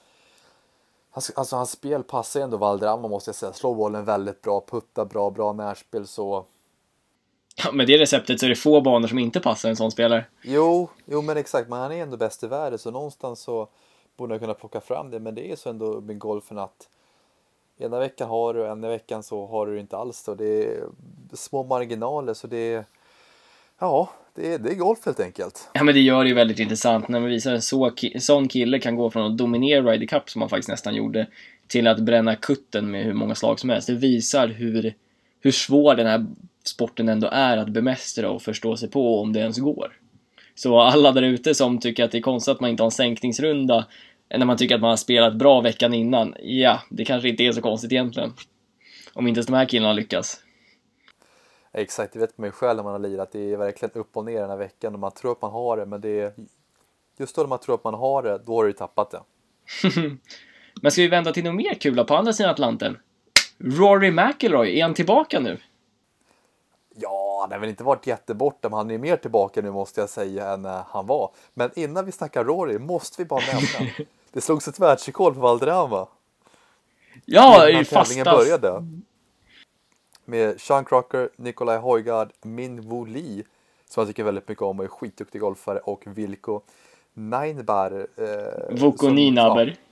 Alltså, 1.10 1.32
alltså 1.36 1.56
hans 1.56 1.70
spel 1.70 2.02
passar 2.02 2.40
ändå 2.40 2.56
Valderrama 2.56 3.08
måste 3.08 3.28
jag 3.28 3.36
säga. 3.36 3.52
Slår 3.52 3.74
bollen 3.74 4.04
väldigt 4.04 4.42
bra, 4.42 4.64
puttar 4.66 5.04
bra, 5.04 5.30
bra 5.30 5.52
närspel 5.52 6.06
så. 6.06 6.44
Ja, 7.64 7.72
med 7.72 7.86
det 7.86 7.98
receptet 7.98 8.40
så 8.40 8.46
är 8.46 8.50
det 8.50 8.56
få 8.56 8.80
banor 8.80 9.08
som 9.08 9.18
inte 9.18 9.40
passar 9.40 9.68
en 9.68 9.76
sån 9.76 9.90
spelare. 9.90 10.24
Jo, 10.42 10.88
jo 11.06 11.22
men 11.22 11.36
exakt, 11.36 11.68
men 11.68 11.78
han 11.78 11.92
är 11.92 12.02
ändå 12.02 12.16
bäst 12.16 12.44
i 12.44 12.46
världen 12.46 12.78
så 12.78 12.90
någonstans 12.90 13.40
så 13.40 13.68
borde 14.16 14.34
jag 14.34 14.40
kunna 14.40 14.54
plocka 14.54 14.80
fram 14.80 15.10
det. 15.10 15.20
Men 15.20 15.34
det 15.34 15.52
är 15.52 15.56
så 15.56 15.70
ändå 15.70 16.00
med 16.00 16.18
golfen 16.18 16.58
att 16.58 16.88
ena 17.78 17.98
veckan 17.98 18.28
har 18.28 18.54
du, 18.54 18.66
ena 18.66 18.88
veckan 18.88 19.22
så 19.22 19.46
har 19.46 19.66
du 19.66 19.80
inte 19.80 19.96
alls 19.96 20.24
då. 20.24 20.34
Det 20.34 20.64
är 20.64 20.88
små 21.32 21.64
marginaler 21.64 22.34
så 22.34 22.46
det 22.46 22.72
är, 22.72 22.84
ja, 23.78 24.10
det 24.34 24.54
är, 24.54 24.58
det 24.58 24.70
är 24.70 24.74
golf 24.74 24.98
helt 25.06 25.20
enkelt. 25.20 25.68
Ja, 25.72 25.84
men 25.84 25.94
det 25.94 26.00
gör 26.00 26.22
det 26.22 26.28
ju 26.28 26.34
väldigt 26.34 26.58
intressant 26.58 27.08
när 27.08 27.20
man 27.20 27.28
visar 27.28 27.52
en 27.52 27.62
så, 27.62 27.92
sån 28.20 28.48
kille 28.48 28.78
kan 28.78 28.96
gå 28.96 29.10
från 29.10 29.32
att 29.32 29.38
dominera 29.38 29.82
Ryder 29.82 30.06
Cup 30.06 30.30
som 30.30 30.42
han 30.42 30.48
faktiskt 30.48 30.68
nästan 30.68 30.94
gjorde 30.94 31.26
till 31.66 31.86
att 31.86 31.98
bränna 31.98 32.36
kutten 32.36 32.90
med 32.90 33.04
hur 33.04 33.14
många 33.14 33.34
slag 33.34 33.60
som 33.60 33.70
helst. 33.70 33.86
Det 33.86 33.94
visar 33.94 34.48
hur, 34.48 34.94
hur 35.40 35.52
svår 35.52 35.94
den 35.94 36.06
här 36.06 36.26
sporten 36.64 37.08
ändå 37.08 37.28
är 37.32 37.56
att 37.56 37.68
bemästra 37.68 38.30
och 38.30 38.42
förstå 38.42 38.76
sig 38.76 38.90
på 38.90 39.20
om 39.20 39.32
det 39.32 39.40
ens 39.40 39.58
går. 39.58 39.92
Så 40.54 40.80
alla 40.80 41.12
där 41.12 41.22
ute 41.22 41.54
som 41.54 41.78
tycker 41.80 42.04
att 42.04 42.12
det 42.12 42.18
är 42.18 42.22
konstigt 42.22 42.52
att 42.52 42.60
man 42.60 42.70
inte 42.70 42.82
har 42.82 42.86
en 42.86 42.90
sänkningsrunda 42.90 43.86
när 44.36 44.46
man 44.46 44.56
tycker 44.56 44.74
att 44.74 44.80
man 44.80 44.90
har 44.90 44.96
spelat 44.96 45.36
bra 45.36 45.60
veckan 45.60 45.94
innan, 45.94 46.34
ja, 46.42 46.82
det 46.90 47.04
kanske 47.04 47.28
inte 47.28 47.42
är 47.42 47.52
så 47.52 47.62
konstigt 47.62 47.92
egentligen. 47.92 48.32
Om 49.12 49.26
inte 49.26 49.38
ens 49.38 49.46
de 49.46 49.52
här 49.52 49.64
killarna 49.64 49.92
lyckas. 49.92 50.40
Exakt, 51.72 52.12
det 52.12 52.18
vet 52.18 52.38
man 52.38 52.48
ju 52.48 52.52
själv 52.52 52.76
när 52.76 52.84
man 52.84 52.92
har 52.92 52.98
lirat. 52.98 53.32
Det 53.32 53.52
är 53.52 53.56
verkligen 53.56 53.92
upp 53.94 54.16
och 54.16 54.24
ner 54.24 54.40
den 54.40 54.50
här 54.50 54.56
veckan 54.56 54.94
och 54.94 55.00
man 55.00 55.12
tror 55.12 55.32
att 55.32 55.42
man 55.42 55.52
har 55.52 55.76
det, 55.76 55.86
men 55.86 56.00
det 56.00 56.20
är 56.20 56.32
just 57.18 57.36
då 57.36 57.46
man 57.46 57.58
tror 57.58 57.74
att 57.74 57.84
man 57.84 57.94
har 57.94 58.22
det, 58.22 58.38
då 58.46 58.56
har 58.56 58.64
du 58.64 58.72
tappat 58.72 59.10
det. 59.10 59.20
men 60.82 60.92
ska 60.92 61.02
vi 61.02 61.08
vända 61.08 61.32
till 61.32 61.44
något 61.44 61.54
mer 61.54 61.74
kul 61.74 62.04
på 62.04 62.16
andra 62.16 62.32
sidan 62.32 62.50
Atlanten? 62.50 62.98
Rory 63.58 64.10
McIlroy, 64.10 64.78
är 64.78 64.82
han 64.82 64.94
tillbaka 64.94 65.40
nu? 65.40 65.58
Ja, 67.38 67.42
han 67.42 67.52
har 67.52 67.58
väl 67.58 67.68
inte 67.68 67.84
varit 67.84 68.06
jätteborta, 68.06 68.68
men 68.68 68.76
han 68.76 68.90
är 68.90 68.98
mer 68.98 69.16
tillbaka 69.16 69.62
nu 69.62 69.70
måste 69.70 70.00
jag 70.00 70.10
säga 70.10 70.50
än 70.50 70.64
uh, 70.64 70.82
han 70.88 71.06
var. 71.06 71.30
Men 71.54 71.70
innan 71.74 72.06
vi 72.06 72.12
snackar 72.12 72.44
Rory 72.44 72.78
måste 72.78 73.22
vi 73.22 73.28
bara 73.28 73.40
nämna. 73.40 73.92
det 74.32 74.40
slogs 74.40 74.68
ett 74.68 74.78
världsrekord 74.78 75.34
på 75.34 75.40
Valderrama. 75.40 76.08
Ja, 77.24 77.68
i 77.68 77.84
fasta... 77.84 78.24
började. 78.24 78.86
Med 80.24 80.60
Sean 80.60 80.84
Crocker, 80.84 81.30
Nikolaj 81.36 81.78
Hojgaard, 81.78 82.32
Min 82.42 82.80
Woo 82.80 83.04
Lee, 83.04 83.44
som 83.88 84.00
jag 84.00 84.08
tycker 84.08 84.24
väldigt 84.24 84.48
mycket 84.48 84.62
om 84.62 84.78
och 84.78 84.84
är 84.84 84.88
skitduktig 84.88 85.40
golfare, 85.40 85.78
och 85.78 86.02
Vilko 86.06 86.60
Neinbar. 87.14 88.06
Eh, 88.16 88.80
Voko 88.80 89.08
Ninaber. 89.08 89.66
Ja, 89.66 89.87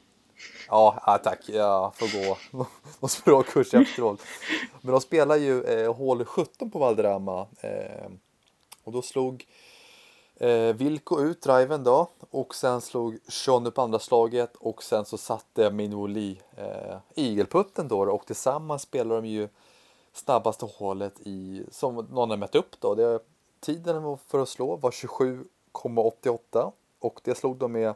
Ja, 0.68 1.20
tack. 1.24 1.40
Jag 1.46 1.94
får 1.94 2.28
gå 2.28 2.36
någon 3.00 3.08
språkkurs 3.08 3.74
efteråt. 3.74 4.20
Men 4.80 4.92
de 4.92 5.00
spelar 5.00 5.36
ju 5.36 5.62
eh, 5.62 5.94
hål 5.94 6.24
17 6.24 6.70
på 6.70 6.78
Valderrama. 6.78 7.46
Eh, 7.60 8.10
och 8.84 8.92
då 8.92 9.02
slog 9.02 9.46
eh, 10.36 10.74
Vilko 10.74 11.20
ut 11.20 11.42
driven 11.42 11.84
då. 11.84 12.10
Och 12.30 12.54
sen 12.54 12.80
slog 12.80 13.18
Sean 13.28 13.66
upp 13.66 13.78
andra 13.78 13.98
slaget. 13.98 14.56
Och 14.56 14.82
sen 14.82 15.04
så 15.04 15.18
satte 15.18 15.70
Minoli 15.70 16.40
eh, 16.56 16.96
igelputten 17.14 17.88
då. 17.88 17.98
Och 17.98 18.26
tillsammans 18.26 18.82
spelar 18.82 19.16
de 19.16 19.26
ju 19.26 19.48
snabbaste 20.12 20.66
hålet 20.66 21.20
i, 21.20 21.64
som 21.70 21.94
någon 21.94 22.30
har 22.30 22.36
mätt 22.36 22.54
upp 22.54 22.80
då. 22.80 22.94
Det, 22.94 23.20
tiden 23.60 24.18
för 24.26 24.38
att 24.38 24.48
slå 24.48 24.76
var 24.76 24.90
27,88. 24.90 26.72
Och 26.98 27.20
det 27.24 27.34
slog 27.34 27.56
de 27.56 27.72
med 27.72 27.94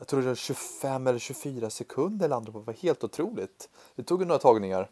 jag 0.00 0.08
tror 0.08 0.20
det 0.20 0.28
var 0.28 0.34
25 0.34 1.06
eller 1.06 1.18
24 1.18 1.70
sekunder 1.70 2.28
landade 2.28 2.52
på. 2.52 2.58
Det 2.58 2.66
var 2.66 2.74
helt 2.82 3.04
otroligt. 3.04 3.68
Det 3.96 4.02
tog 4.02 4.26
några 4.26 4.38
tagningar. 4.38 4.88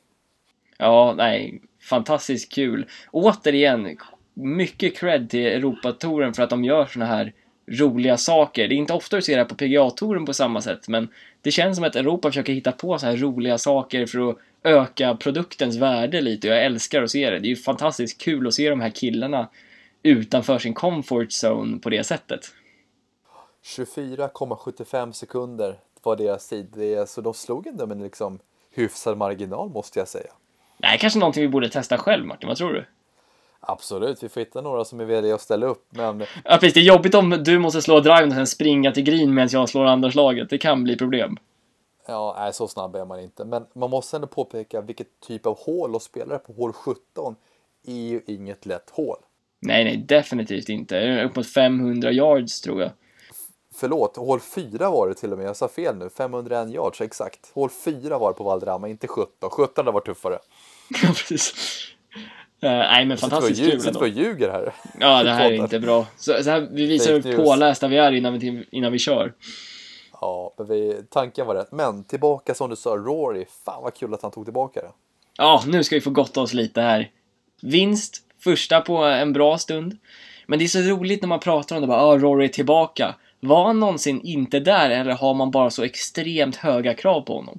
Ja, 0.78 1.14
nej, 1.16 1.62
fantastiskt 1.80 2.52
kul. 2.52 2.88
Återigen, 3.10 3.98
mycket 4.34 4.96
cred 4.96 5.30
till 5.30 5.46
Europatoren 5.46 6.34
för 6.34 6.42
att 6.42 6.50
de 6.50 6.64
gör 6.64 6.86
såna 6.86 7.06
här 7.06 7.32
roliga 7.66 8.16
saker. 8.16 8.68
Det 8.68 8.74
är 8.74 8.76
inte 8.76 8.92
ofta 8.92 9.16
du 9.16 9.22
ser 9.22 9.32
det 9.32 9.42
här 9.42 9.48
på 9.48 9.54
PGA-touren 9.54 10.26
på 10.26 10.34
samma 10.34 10.60
sätt, 10.60 10.88
men 10.88 11.08
det 11.42 11.50
känns 11.50 11.76
som 11.76 11.84
att 11.84 11.96
Europa 11.96 12.28
försöker 12.28 12.52
hitta 12.52 12.72
på 12.72 12.98
så 12.98 13.06
här 13.06 13.16
roliga 13.16 13.58
saker 13.58 14.06
för 14.06 14.30
att 14.30 14.36
öka 14.62 15.14
produktens 15.14 15.76
värde 15.76 16.20
lite 16.20 16.48
och 16.48 16.54
jag 16.54 16.64
älskar 16.64 17.02
att 17.02 17.10
se 17.10 17.30
det. 17.30 17.38
Det 17.38 17.46
är 17.46 17.50
ju 17.50 17.56
fantastiskt 17.56 18.20
kul 18.20 18.46
att 18.46 18.54
se 18.54 18.70
de 18.70 18.80
här 18.80 18.90
killarna 18.90 19.48
utanför 20.02 20.58
sin 20.58 20.74
comfort 20.74 21.28
zone 21.44 21.78
på 21.78 21.90
det 21.90 22.04
sättet. 22.04 22.40
24,75 23.64 25.12
sekunder 25.12 25.78
var 26.02 26.16
deras 26.16 26.48
tid. 26.48 26.66
Det, 26.74 27.08
så 27.08 27.20
de 27.20 27.34
slog 27.34 27.66
ändå 27.66 27.86
med 27.86 27.96
en 27.96 28.02
liksom 28.02 28.38
hyfsad 28.70 29.18
marginal 29.18 29.70
måste 29.70 29.98
jag 29.98 30.08
säga. 30.08 30.32
Det 30.78 30.86
här 30.86 30.94
är 30.94 30.98
kanske 30.98 31.18
någonting 31.18 31.42
vi 31.42 31.48
borde 31.48 31.68
testa 31.68 31.98
själv 31.98 32.26
Martin, 32.26 32.48
vad 32.48 32.56
tror 32.56 32.72
du? 32.72 32.86
Absolut, 33.60 34.22
vi 34.22 34.28
får 34.28 34.40
hitta 34.40 34.60
några 34.60 34.84
som 34.84 35.00
är 35.00 35.04
villiga 35.04 35.34
att 35.34 35.40
ställa 35.40 35.66
upp, 35.66 35.86
men... 35.90 36.24
Ja 36.44 36.56
precis, 36.56 36.74
det 36.74 36.80
är 36.80 36.84
jobbigt 36.84 37.14
om 37.14 37.30
du 37.30 37.58
måste 37.58 37.82
slå 37.82 38.00
driven 38.00 38.28
och 38.28 38.34
sen 38.34 38.46
springa 38.46 38.92
till 38.92 39.02
green 39.02 39.34
medan 39.34 39.48
jag 39.52 39.68
slår 39.68 39.84
andra 39.84 40.10
slaget. 40.10 40.50
Det 40.50 40.58
kan 40.58 40.84
bli 40.84 40.96
problem. 40.96 41.36
Ja, 42.06 42.36
nej, 42.38 42.52
så 42.52 42.68
snabb 42.68 42.96
är 42.96 43.04
man 43.04 43.20
inte. 43.20 43.44
Men 43.44 43.66
man 43.72 43.90
måste 43.90 44.16
ändå 44.16 44.26
påpeka 44.26 44.80
vilket 44.80 45.20
typ 45.20 45.46
av 45.46 45.58
hål 45.58 45.94
och 45.94 46.02
spelare 46.02 46.38
på 46.38 46.52
hål 46.52 46.72
17 46.72 47.36
är 47.86 47.92
ju 47.92 48.22
inget 48.26 48.66
lätt 48.66 48.90
hål. 48.90 49.16
Nej, 49.60 49.84
nej, 49.84 49.96
definitivt 49.96 50.68
inte. 50.68 51.24
Upp 51.24 51.36
mot 51.36 51.52
500 51.52 52.12
yards 52.12 52.60
tror 52.60 52.80
jag. 52.80 52.90
Förlåt, 53.80 54.16
hål 54.16 54.40
4 54.40 54.90
var 54.90 55.08
det 55.08 55.14
till 55.14 55.32
och 55.32 55.38
med. 55.38 55.46
Jag 55.46 55.56
sa 55.56 55.68
fel 55.68 55.96
nu. 55.96 56.08
501 56.08 56.70
yards, 56.70 57.00
exakt. 57.00 57.50
Hål 57.54 57.70
4 57.70 58.18
var 58.18 58.30
det 58.30 58.34
på 58.34 58.44
Valderrama, 58.44 58.88
inte 58.88 59.08
17. 59.08 59.50
17 59.50 59.84
var 59.86 60.00
tuffare. 60.00 60.38
Ja, 61.02 61.08
precis. 61.14 61.54
Uh, 62.64 62.70
nej 62.70 63.04
men 63.04 63.18
fantastiskt 63.18 63.60
kul 63.60 63.86
ändå. 63.86 64.00
Vi 64.00 64.06
och 64.06 64.08
ljuger 64.08 64.50
här? 64.50 64.74
Ja, 65.00 65.22
det 65.22 65.30
här 65.30 65.52
är 65.52 65.54
inte 65.54 65.80
bra. 65.80 66.06
Så, 66.16 66.42
så 66.42 66.50
här, 66.50 66.68
vi 66.72 66.86
visar 66.86 67.12
hur 67.12 67.36
pålästa 67.36 67.88
vi 67.88 67.96
är 67.96 68.12
innan 68.12 68.38
vi, 68.38 68.66
innan 68.70 68.92
vi 68.92 68.98
kör. 68.98 69.32
Ja, 70.20 70.54
men 70.58 70.66
vi, 70.66 71.02
tanken 71.10 71.46
var 71.46 71.54
rätt. 71.54 71.72
Men 71.72 72.04
tillbaka 72.04 72.54
som 72.54 72.70
du 72.70 72.76
sa, 72.76 72.90
Rory. 72.90 73.44
Fan 73.64 73.82
vad 73.82 73.94
kul 73.94 74.14
att 74.14 74.22
han 74.22 74.30
tog 74.30 74.44
tillbaka 74.44 74.80
det. 74.80 74.90
Ja, 75.36 75.62
nu 75.66 75.84
ska 75.84 75.96
vi 75.96 76.00
få 76.00 76.10
gotta 76.10 76.40
oss 76.40 76.54
lite 76.54 76.80
här. 76.80 77.10
Vinst, 77.62 78.22
första 78.44 78.80
på 78.80 78.96
en 78.96 79.32
bra 79.32 79.58
stund. 79.58 79.98
Men 80.46 80.58
det 80.58 80.64
är 80.64 80.68
så 80.68 80.80
roligt 80.80 81.22
när 81.22 81.28
man 81.28 81.40
pratar 81.40 81.76
om 81.76 81.82
det 81.82 81.88
bara, 81.88 82.02
ah, 82.02 82.18
Rory 82.18 82.44
är 82.44 82.48
tillbaka. 82.48 83.14
Var 83.40 83.64
han 83.64 83.80
någonsin 83.80 84.20
inte 84.20 84.60
där 84.60 84.90
eller 84.90 85.12
har 85.12 85.34
man 85.34 85.50
bara 85.50 85.70
så 85.70 85.82
extremt 85.82 86.56
höga 86.56 86.94
krav 86.94 87.20
på 87.20 87.34
honom? 87.34 87.58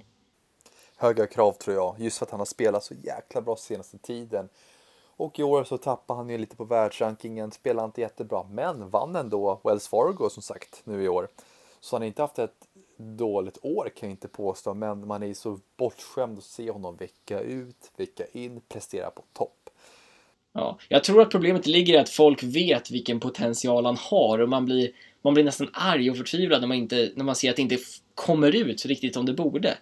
Höga 0.98 1.28
krav 1.28 1.52
tror 1.52 1.76
jag, 1.76 1.96
just 2.00 2.18
för 2.18 2.26
att 2.26 2.32
han 2.32 2.40
har 2.40 2.46
spelat 2.46 2.84
så 2.84 2.94
jäkla 2.94 3.42
bra 3.42 3.56
senaste 3.56 3.98
tiden. 3.98 4.50
Och 5.18 5.40
i 5.40 5.44
år 5.44 5.64
så 5.64 5.78
tappar 5.78 6.16
han 6.16 6.30
ju 6.30 6.38
lite 6.38 6.56
på 6.56 6.64
världsrankingen, 6.64 7.52
spelar 7.52 7.86
inte 7.86 8.02
jättebra, 8.02 8.44
men 8.52 8.90
vann 8.90 9.16
ändå 9.16 9.62
Wells 9.64 9.88
Fargo 9.88 10.30
som 10.30 10.44
sagt 10.44 10.82
nu 10.84 11.04
i 11.04 11.08
år. 11.08 11.28
Så 11.80 11.96
han 11.96 12.02
har 12.02 12.08
inte 12.08 12.22
haft 12.22 12.40
ett 12.40 12.68
dåligt 12.98 13.58
år 13.62 13.90
kan 13.96 14.10
jag 14.10 14.14
inte 14.14 14.28
påstå, 14.28 14.74
men 14.74 15.08
man 15.08 15.24
är 15.24 15.34
så 15.34 15.60
bortskämd 15.78 16.38
att 16.38 16.44
se 16.44 16.72
honom 16.72 16.96
vecka 16.96 17.40
ut, 17.40 17.92
vecka 17.98 18.24
in, 18.32 18.62
prestera 18.70 19.10
på 19.10 19.24
topp. 19.34 19.70
Ja, 20.54 20.78
jag 20.88 21.04
tror 21.04 21.22
att 21.22 21.32
problemet 21.32 21.66
ligger 21.66 21.94
i 21.94 21.98
att 21.98 22.10
folk 22.10 22.44
vet 22.44 22.92
vilken 22.92 23.20
potential 23.20 23.86
han 23.86 23.98
har 23.98 24.40
och 24.40 24.50
man 24.50 24.66
blir 24.66 24.92
man 25.22 25.34
blir 25.34 25.44
nästan 25.44 25.70
arg 25.74 26.12
och 26.12 26.18
förtvivlad 26.18 26.62
när 26.62 26.68
man, 26.68 26.78
inte, 26.78 27.12
när 27.16 27.24
man 27.24 27.36
ser 27.36 27.50
att 27.50 27.56
det 27.56 27.62
inte 27.62 27.78
kommer 28.16 28.56
ut 28.56 28.86
riktigt 28.86 29.14
som 29.14 29.26
det 29.26 29.34
borde. 29.34 29.78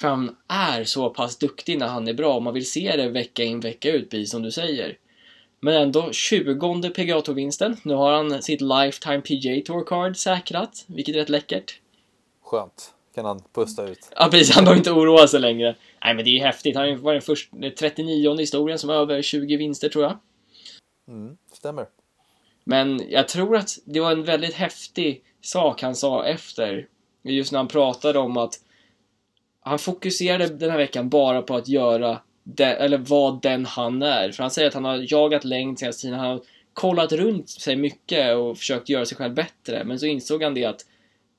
För 0.00 0.08
han 0.08 0.36
är 0.48 0.84
så 0.84 1.10
pass 1.10 1.38
duktig 1.38 1.78
när 1.78 1.88
han 1.88 2.08
är 2.08 2.14
bra 2.14 2.34
och 2.34 2.42
man 2.42 2.54
vill 2.54 2.70
se 2.70 2.96
det 2.96 3.08
vecka 3.08 3.44
in 3.44 3.60
vecka 3.60 3.92
ut, 3.92 4.10
precis 4.10 4.30
som 4.30 4.42
du 4.42 4.50
säger. 4.50 4.98
Men 5.60 5.74
ändå 5.74 6.12
20 6.12 6.90
PGA 6.90 7.20
Tour-vinsten. 7.20 7.76
Nu 7.82 7.94
har 7.94 8.12
han 8.12 8.42
sitt 8.42 8.60
Lifetime 8.60 9.20
PGA 9.20 9.62
Tour 9.66 9.84
Card 9.84 10.16
säkrat, 10.16 10.84
vilket 10.86 11.14
är 11.14 11.18
rätt 11.18 11.28
läckert. 11.28 11.80
Skönt. 12.42 12.94
Kan 13.14 13.24
han 13.24 13.42
pusta 13.52 13.88
ut. 13.88 14.08
Ja, 14.16 14.28
precis. 14.30 14.54
Han 14.54 14.64
behöver 14.64 14.78
inte 14.78 14.90
oroa 14.90 15.28
sig 15.28 15.40
längre. 15.40 15.76
Nej, 16.04 16.14
men 16.14 16.24
det 16.24 16.30
är 16.30 16.44
häftigt. 16.44 16.76
Han 16.76 17.02
var 17.02 17.12
den 17.12 17.22
första, 17.22 17.56
39 17.78 18.34
i 18.34 18.40
historien 18.40 18.78
som 18.78 18.90
har 18.90 18.96
över 18.96 19.22
20 19.22 19.56
vinster, 19.56 19.88
tror 19.88 20.04
jag. 20.04 20.18
Mm, 21.08 21.36
stämmer. 21.52 21.86
Men 22.64 23.02
jag 23.08 23.28
tror 23.28 23.56
att 23.56 23.78
det 23.84 24.00
var 24.00 24.12
en 24.12 24.24
väldigt 24.24 24.54
häftig 24.54 25.22
sak 25.40 25.82
han 25.82 25.94
sa 25.94 26.26
efter. 26.26 26.86
Just 27.22 27.52
när 27.52 27.58
han 27.58 27.68
pratade 27.68 28.18
om 28.18 28.36
att 28.36 28.54
han 29.60 29.78
fokuserade 29.78 30.46
den 30.46 30.70
här 30.70 30.78
veckan 30.78 31.08
bara 31.08 31.42
på 31.42 31.56
att 31.56 31.68
göra 31.68 32.20
den, 32.42 32.76
eller 32.76 32.98
vad 32.98 33.42
den 33.42 33.66
han 33.66 34.02
är. 34.02 34.32
För 34.32 34.42
han 34.42 34.50
säger 34.50 34.68
att 34.68 34.74
han 34.74 34.84
har 34.84 35.12
jagat 35.12 35.44
längd 35.44 35.78
senaste 35.78 36.02
tiden. 36.02 36.18
Han 36.18 36.30
har 36.30 36.40
kollat 36.72 37.12
runt 37.12 37.48
sig 37.48 37.76
mycket 37.76 38.36
och 38.36 38.58
försökt 38.58 38.88
göra 38.88 39.06
sig 39.06 39.16
själv 39.16 39.34
bättre. 39.34 39.84
Men 39.84 39.98
så 39.98 40.06
insåg 40.06 40.42
han 40.42 40.54
det 40.54 40.64
att 40.64 40.86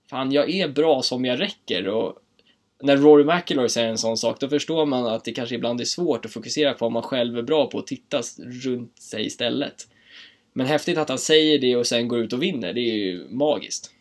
fan, 0.10 0.32
jag 0.32 0.50
är 0.50 0.68
bra 0.68 1.02
som 1.02 1.26
jag 1.26 1.40
räcker 1.40 1.88
och 1.88 2.18
när 2.84 2.98
Rory 2.98 3.24
McIlroy 3.24 3.70
säger 3.70 3.90
en 3.90 3.98
sån 3.98 4.18
sak, 4.18 4.40
då 4.40 4.50
förstår 4.50 4.86
man 4.86 5.06
att 5.08 5.24
det 5.24 5.32
kanske 5.32 5.56
ibland 5.56 5.82
är 5.82 5.86
svårt 5.86 6.26
att 6.26 6.32
fokusera 6.32 6.74
på 6.74 6.86
vad 6.86 6.92
man 6.92 7.04
själv 7.04 7.38
är 7.38 7.42
bra 7.42 7.70
på 7.70 7.78
och 7.78 7.88
titta 7.88 8.22
runt 8.40 9.02
sig 9.02 9.26
istället. 9.26 9.88
Men 10.54 10.68
häftigt 10.68 10.98
att 10.98 11.10
han 11.10 11.20
säger 11.20 11.60
det 11.60 11.76
och 11.76 11.88
sen 11.88 12.08
går 12.08 12.20
ut 12.20 12.34
och 12.34 12.44
vinner, 12.44 12.74
det 12.74 12.82
är 12.82 12.96
ju 12.96 13.28
magiskt. 13.30 13.92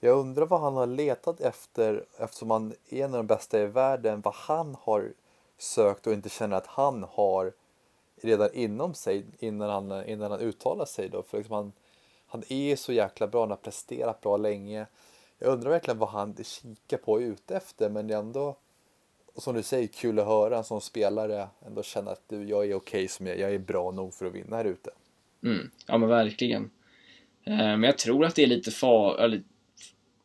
Jag 0.00 0.18
undrar 0.18 0.46
vad 0.46 0.60
han 0.60 0.74
har 0.74 0.86
letat 0.86 1.40
efter 1.40 2.04
eftersom 2.18 2.50
han 2.50 2.74
är 2.88 3.04
en 3.04 3.14
av 3.14 3.16
de 3.16 3.26
bästa 3.26 3.62
i 3.62 3.66
världen, 3.66 4.20
vad 4.20 4.34
han 4.34 4.76
har 4.80 5.12
sökt 5.58 6.06
och 6.06 6.12
inte 6.12 6.28
känner 6.28 6.56
att 6.56 6.66
han 6.66 7.06
har 7.10 7.52
redan 8.22 8.54
inom 8.54 8.94
sig 8.94 9.24
innan 9.38 9.70
han, 9.70 10.08
innan 10.08 10.30
han 10.30 10.40
uttalar 10.40 10.84
sig 10.84 11.08
då. 11.08 11.22
För 11.22 11.38
liksom 11.38 11.54
han, 11.54 11.72
han 12.26 12.42
är 12.48 12.76
så 12.76 12.92
jäkla 12.92 13.26
bra, 13.26 13.40
han 13.40 13.50
har 13.50 13.56
presterat 13.56 14.20
bra 14.20 14.36
länge. 14.36 14.86
Jag 15.38 15.52
undrar 15.52 15.70
verkligen 15.70 15.98
vad 15.98 16.08
han 16.08 16.36
kikar 16.44 16.96
på 16.96 17.12
och 17.12 17.22
är 17.22 17.26
ute 17.26 17.56
efter 17.56 17.88
men 17.88 18.06
det 18.06 18.14
är 18.14 18.18
ändå 18.18 18.56
som 19.36 19.54
du 19.54 19.62
säger 19.62 19.86
kul 19.86 20.18
att 20.18 20.26
höra 20.26 20.62
som 20.62 20.80
spelare 20.80 21.48
ändå 21.66 21.82
känna 21.82 22.10
att 22.10 22.22
du, 22.28 22.48
jag 22.48 22.64
är 22.64 22.74
okej 22.74 22.76
okay 22.76 23.08
som 23.08 23.26
jag 23.26 23.38
jag 23.38 23.54
är 23.54 23.58
bra 23.58 23.90
nog 23.90 24.14
för 24.14 24.26
att 24.26 24.32
vinna 24.32 24.56
här 24.56 24.64
ute. 24.64 24.90
Mm, 25.44 25.70
ja 25.86 25.98
men 25.98 26.08
verkligen. 26.08 26.70
Eh, 27.44 27.56
men 27.56 27.82
jag 27.82 27.98
tror 27.98 28.24
att 28.24 28.34
det 28.34 28.42
är 28.42 28.46
lite 28.46 28.70
far, 28.70 29.18
eller 29.18 29.42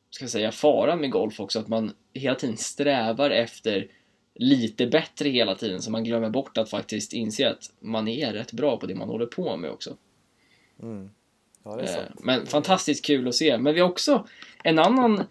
ska 0.09 0.23
jag 0.23 0.31
säga, 0.31 0.51
faran 0.51 0.99
med 0.99 1.11
golf 1.11 1.39
också, 1.39 1.59
att 1.59 1.67
man 1.67 1.93
hela 2.13 2.35
tiden 2.35 2.57
strävar 2.57 3.29
efter 3.29 3.87
lite 4.35 4.87
bättre 4.87 5.29
hela 5.29 5.55
tiden, 5.55 5.81
så 5.81 5.91
man 5.91 6.03
glömmer 6.03 6.29
bort 6.29 6.57
att 6.57 6.69
faktiskt 6.69 7.13
inse 7.13 7.49
att 7.49 7.71
man 7.79 8.07
är 8.07 8.33
rätt 8.33 8.51
bra 8.51 8.77
på 8.77 8.85
det 8.85 8.95
man 8.95 9.09
håller 9.09 9.25
på 9.25 9.57
med 9.57 9.71
också. 9.71 9.97
Mm. 10.81 11.09
Ja. 11.63 11.81
Eh, 11.81 12.03
men 12.19 12.45
fantastiskt 12.45 13.05
kul 13.05 13.27
att 13.27 13.35
se. 13.35 13.57
Men 13.57 13.73
vi 13.73 13.79
har 13.79 13.89
också 13.89 14.27
en 14.63 14.79
annan, 14.79 15.23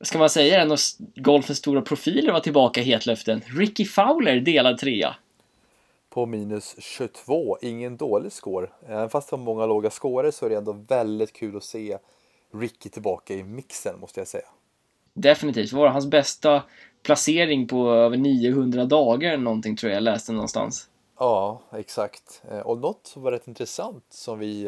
ska 0.00 0.18
man 0.18 0.30
säga, 0.30 0.62
en 0.62 0.72
av 0.72 0.78
golfens 1.16 1.58
stora 1.58 1.82
profiler 1.82 2.32
var 2.32 2.40
tillbaka 2.40 2.80
i 2.80 2.84
hetluften. 2.84 3.40
Ricky 3.46 3.84
Fowler 3.84 4.40
delad 4.40 4.78
trea. 4.78 5.16
På 6.14 6.26
minus 6.26 6.76
22, 6.78 7.58
ingen 7.60 7.96
dålig 7.96 8.32
score. 8.32 8.68
Även 8.86 9.10
fast 9.10 9.30
det 9.30 9.36
har 9.36 9.44
många 9.44 9.66
låga 9.66 9.90
scorer 9.90 10.30
så 10.30 10.46
är 10.46 10.50
det 10.50 10.56
ändå 10.56 10.72
väldigt 10.72 11.32
kul 11.32 11.56
att 11.56 11.64
se 11.64 11.98
Ricky 12.52 12.88
tillbaka 12.88 13.34
i 13.34 13.42
mixen 13.42 14.00
måste 14.00 14.20
jag 14.20 14.28
säga. 14.28 14.48
Definitivt, 15.14 15.70
det 15.70 15.76
var 15.76 15.88
hans 15.88 16.06
bästa 16.06 16.62
placering 17.02 17.68
på 17.68 17.90
över 17.90 18.16
900 18.16 18.84
dagar 18.84 19.32
eller 19.32 19.44
någonting 19.44 19.76
tror 19.76 19.90
jag 19.90 19.96
jag 19.96 20.02
läste 20.02 20.32
någonstans. 20.32 20.88
Ja, 21.18 21.60
exakt. 21.72 22.42
Eh, 22.50 22.58
och 22.60 22.78
något 22.78 23.06
som 23.06 23.22
var 23.22 23.32
rätt 23.32 23.48
intressant 23.48 24.04
som 24.08 24.38
vi 24.38 24.66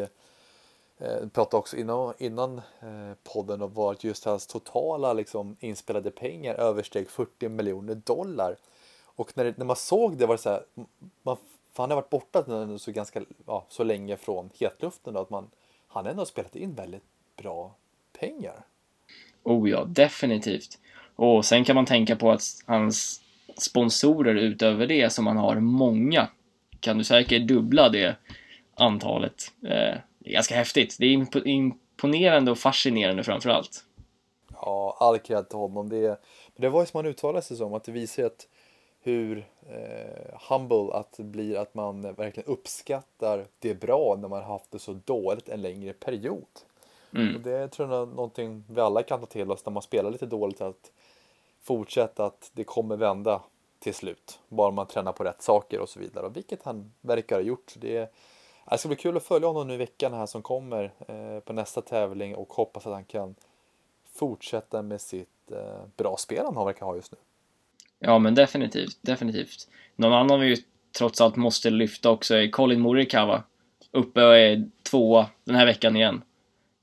eh, 0.99 1.27
pratade 1.33 1.59
också 1.59 1.77
innan, 1.77 2.13
innan 2.17 2.57
eh, 2.57 3.13
podden 3.33 3.61
och 3.61 3.73
var 3.73 3.91
att 3.91 4.03
just 4.03 4.25
hans 4.25 4.47
totala 4.47 5.13
liksom, 5.13 5.57
inspelade 5.59 6.11
pengar 6.11 6.55
översteg 6.55 7.09
40 7.09 7.49
miljoner 7.49 7.95
dollar. 7.95 8.55
Och 9.17 9.31
när, 9.37 9.53
när 9.57 9.65
man 9.65 9.75
såg 9.75 10.17
det 10.17 10.25
var 10.25 10.35
det 10.35 10.41
så 10.41 10.49
här, 10.49 10.63
man, 11.23 11.37
han 11.75 11.89
har 11.89 11.95
varit 11.95 12.09
borta 12.09 12.43
så, 12.77 12.91
ganska, 12.91 13.21
ja, 13.45 13.65
så 13.69 13.83
länge 13.83 14.17
från 14.17 14.49
hetluften 14.59 15.13
då, 15.13 15.19
att 15.19 15.29
man, 15.29 15.49
han 15.87 16.05
har 16.05 16.11
ändå 16.11 16.25
spelat 16.25 16.55
in 16.55 16.75
väldigt 16.75 17.03
bra 17.37 17.75
pengar. 18.19 18.65
Oh 19.43 19.69
ja, 19.69 19.85
definitivt. 19.85 20.79
Och 21.15 21.45
sen 21.45 21.65
kan 21.65 21.75
man 21.75 21.85
tänka 21.85 22.15
på 22.15 22.31
att 22.31 22.43
hans 22.65 23.21
sponsorer 23.57 24.35
utöver 24.35 24.87
det 24.87 25.09
som 25.09 25.27
han 25.27 25.37
har 25.37 25.59
många 25.59 26.27
kan 26.79 26.97
du 26.97 27.03
säkert 27.03 27.47
dubbla 27.47 27.89
det 27.89 28.15
antalet. 28.75 29.51
Eh, 29.63 29.97
det 30.19 30.29
är 30.29 30.33
ganska 30.33 30.55
häftigt. 30.55 30.95
Det 30.99 31.05
är 31.05 31.47
imponerande 31.47 32.51
och 32.51 32.57
fascinerande 32.57 33.23
framför 33.23 33.49
allt. 33.49 33.83
Ja, 34.51 34.97
all 34.99 35.19
cred 35.19 35.49
till 35.49 35.57
honom. 35.57 35.89
Det, 35.89 36.19
men 36.55 36.61
det 36.61 36.69
var 36.69 36.81
ju 36.81 36.85
som 36.85 36.97
han 36.97 37.05
uttalade 37.05 37.41
sig 37.41 37.57
som, 37.57 37.73
att 37.73 37.83
det 37.83 37.91
visar 37.91 38.23
att 38.23 38.47
hur 39.07 39.47
eh, 39.69 40.39
humble 40.49 40.93
att 40.93 41.11
det 41.17 41.23
blir 41.23 41.57
att 41.57 41.73
man 41.73 42.01
verkligen 42.01 42.49
uppskattar 42.49 43.45
det 43.59 43.73
bra 43.73 44.17
när 44.21 44.27
man 44.27 44.43
har 44.43 44.51
haft 44.51 44.71
det 44.71 44.79
så 44.79 44.93
dåligt 45.05 45.49
en 45.49 45.61
längre 45.61 45.93
period. 45.93 46.45
Mm. 47.13 47.35
Och 47.35 47.41
det 47.41 47.67
tror 47.67 47.91
jag 47.91 48.01
är 48.01 48.05
någonting 48.05 48.63
vi 48.69 48.81
alla 48.81 49.03
kan 49.03 49.19
ta 49.19 49.25
till 49.25 49.51
oss 49.51 49.65
när 49.65 49.73
man 49.73 49.83
spelar 49.83 50.11
lite 50.11 50.25
dåligt. 50.25 50.61
Att 50.61 50.91
fortsätta 51.61 52.25
att 52.25 52.51
det 52.53 52.63
kommer 52.63 52.97
vända 52.97 53.41
till 53.79 53.93
slut. 53.93 54.39
Bara 54.47 54.71
man 54.71 54.87
tränar 54.87 55.11
på 55.11 55.23
rätt 55.23 55.41
saker 55.41 55.79
och 55.79 55.89
så 55.89 55.99
vidare. 55.99 56.25
Och 56.25 56.35
vilket 56.35 56.63
han 56.63 56.93
verkar 57.01 57.35
ha 57.35 57.43
gjort. 57.43 57.73
Det, 57.77 58.13
det 58.69 58.77
ska 58.77 58.87
bli 58.87 58.97
kul 58.97 59.17
att 59.17 59.23
följa 59.23 59.47
honom 59.47 59.67
nu 59.67 59.73
i 59.73 59.77
veckan 59.77 60.13
här 60.13 60.25
som 60.25 60.41
kommer 60.41 60.91
eh, 61.07 61.39
på 61.39 61.53
nästa 61.53 61.81
tävling 61.81 62.35
och 62.35 62.53
hoppas 62.53 62.87
att 62.87 62.93
han 62.93 63.05
kan 63.05 63.35
fortsätta 64.13 64.81
med 64.81 65.01
sitt 65.01 65.51
eh, 65.51 65.81
bra 65.97 66.17
spel 66.17 66.45
han 66.45 66.65
verkar 66.65 66.85
ha 66.85 66.95
just 66.95 67.11
nu. 67.11 67.17
Ja, 67.99 68.19
men 68.19 68.35
definitivt, 68.35 68.97
definitivt. 69.01 69.67
Någon 69.95 70.13
annan 70.13 70.39
vi 70.39 70.47
ju 70.47 70.57
trots 70.97 71.21
allt 71.21 71.35
måste 71.35 71.69
lyfta 71.69 72.09
också 72.09 72.35
är 72.35 72.49
Colin 72.49 72.79
Morikawa. 72.79 73.43
Uppe 73.91 74.25
och 74.25 74.37
är 74.37 74.69
tvåa 74.83 75.27
den 75.43 75.55
här 75.55 75.65
veckan 75.65 75.95
igen. 75.95 76.21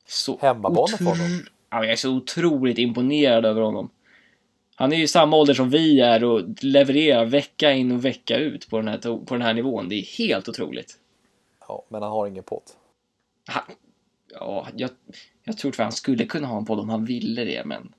Så 0.07 0.39
Hemmabana 0.43 0.97
för 0.97 1.05
honom. 1.05 1.43
Ja, 1.71 1.85
jag 1.85 1.93
är 1.93 1.97
så 1.97 2.11
otroligt 2.11 2.79
imponerad 2.79 3.45
över 3.45 3.63
honom. 3.63 3.91
Han 4.75 4.93
är 4.93 4.97
ju 4.97 5.07
samma 5.07 5.37
ålder 5.37 5.55
som 5.55 5.71
vi 5.71 6.01
är 6.01 6.25
och 6.25 6.43
levererar 6.65 7.25
vecka 7.25 7.73
in 7.73 7.93
och 7.93 8.05
vecka 8.05 8.37
ut 8.37 8.71
på 8.71 8.77
den 8.77 8.89
här, 8.89 8.99
på 8.99 9.35
den 9.35 9.43
här 9.43 9.55
nivån. 9.55 9.89
Det 9.89 9.95
är 9.95 10.19
helt 10.19 10.49
otroligt. 10.49 10.99
Ja, 11.69 11.85
men 11.89 12.03
han 12.03 12.11
har 12.11 12.27
ingen 12.27 12.45
podd. 12.45 12.63
Han, 13.47 13.63
ja, 14.33 14.69
jag, 14.77 14.91
jag 15.45 15.59
tror 15.59 15.71
att 15.71 15.79
han 15.79 15.93
skulle 15.93 16.27
kunna 16.27 16.47
ha 16.47 16.59
en 16.59 16.65
podd 16.65 16.81
om 16.81 16.89
han 16.89 17.05
ville 17.05 17.45
det, 17.45 17.65
men... 17.65 17.93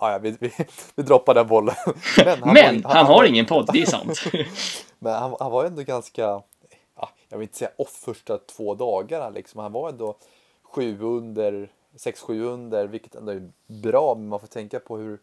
Ja, 0.00 0.12
ja 0.12 0.18
vi, 0.18 0.36
vi, 0.40 0.52
vi 0.94 1.02
droppar 1.02 1.34
den 1.34 1.46
bollen. 1.46 1.74
Men 2.16 2.42
han, 2.42 2.54
men, 2.54 2.82
var, 2.82 2.90
han, 2.90 2.96
han 2.96 3.06
har 3.06 3.24
ingen 3.24 3.46
podd, 3.46 3.70
det 3.72 3.82
är 3.82 3.86
sant. 3.86 4.18
men 4.98 5.14
han, 5.14 5.36
han 5.40 5.52
var 5.52 5.64
ändå 5.64 5.82
ganska, 5.82 6.22
ja, 6.96 7.10
jag 7.28 7.38
vill 7.38 7.44
inte 7.44 7.58
säga 7.58 7.70
off 7.76 7.90
första 8.04 8.38
två 8.38 8.74
dagarna 8.74 9.30
liksom. 9.30 9.60
Han 9.60 9.72
var 9.72 9.88
ändå 9.88 10.16
sju 10.62 11.00
under, 11.02 11.68
sex, 11.96 12.20
sju 12.20 12.44
under, 12.44 12.86
vilket 12.86 13.14
ändå 13.14 13.32
är 13.32 13.50
bra, 13.66 14.14
men 14.14 14.28
man 14.28 14.40
får 14.40 14.46
tänka 14.46 14.80
på 14.80 14.96
hur, 14.96 15.18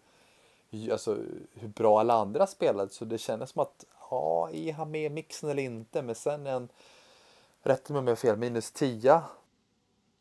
alltså, 0.92 1.18
hur 1.54 1.68
bra 1.68 2.00
alla 2.00 2.14
andra 2.14 2.48
spelade. 2.48 2.90
Så 2.90 3.06
det 3.06 3.18
kändes 3.18 3.50
som 3.50 3.62
att, 3.62 3.86
ja, 4.10 4.50
är 4.54 4.74
han 4.74 4.92
med 4.92 5.06
i 5.06 5.10
mixen 5.10 5.50
eller 5.50 5.64
inte? 5.64 6.02
Men 6.02 6.16
sen 6.16 6.48
en, 6.48 6.70
mig 7.64 7.80
om 7.88 7.96
jag 7.96 8.12
har 8.12 8.16
fel, 8.16 8.38
minus 8.38 8.72
10. 8.72 9.22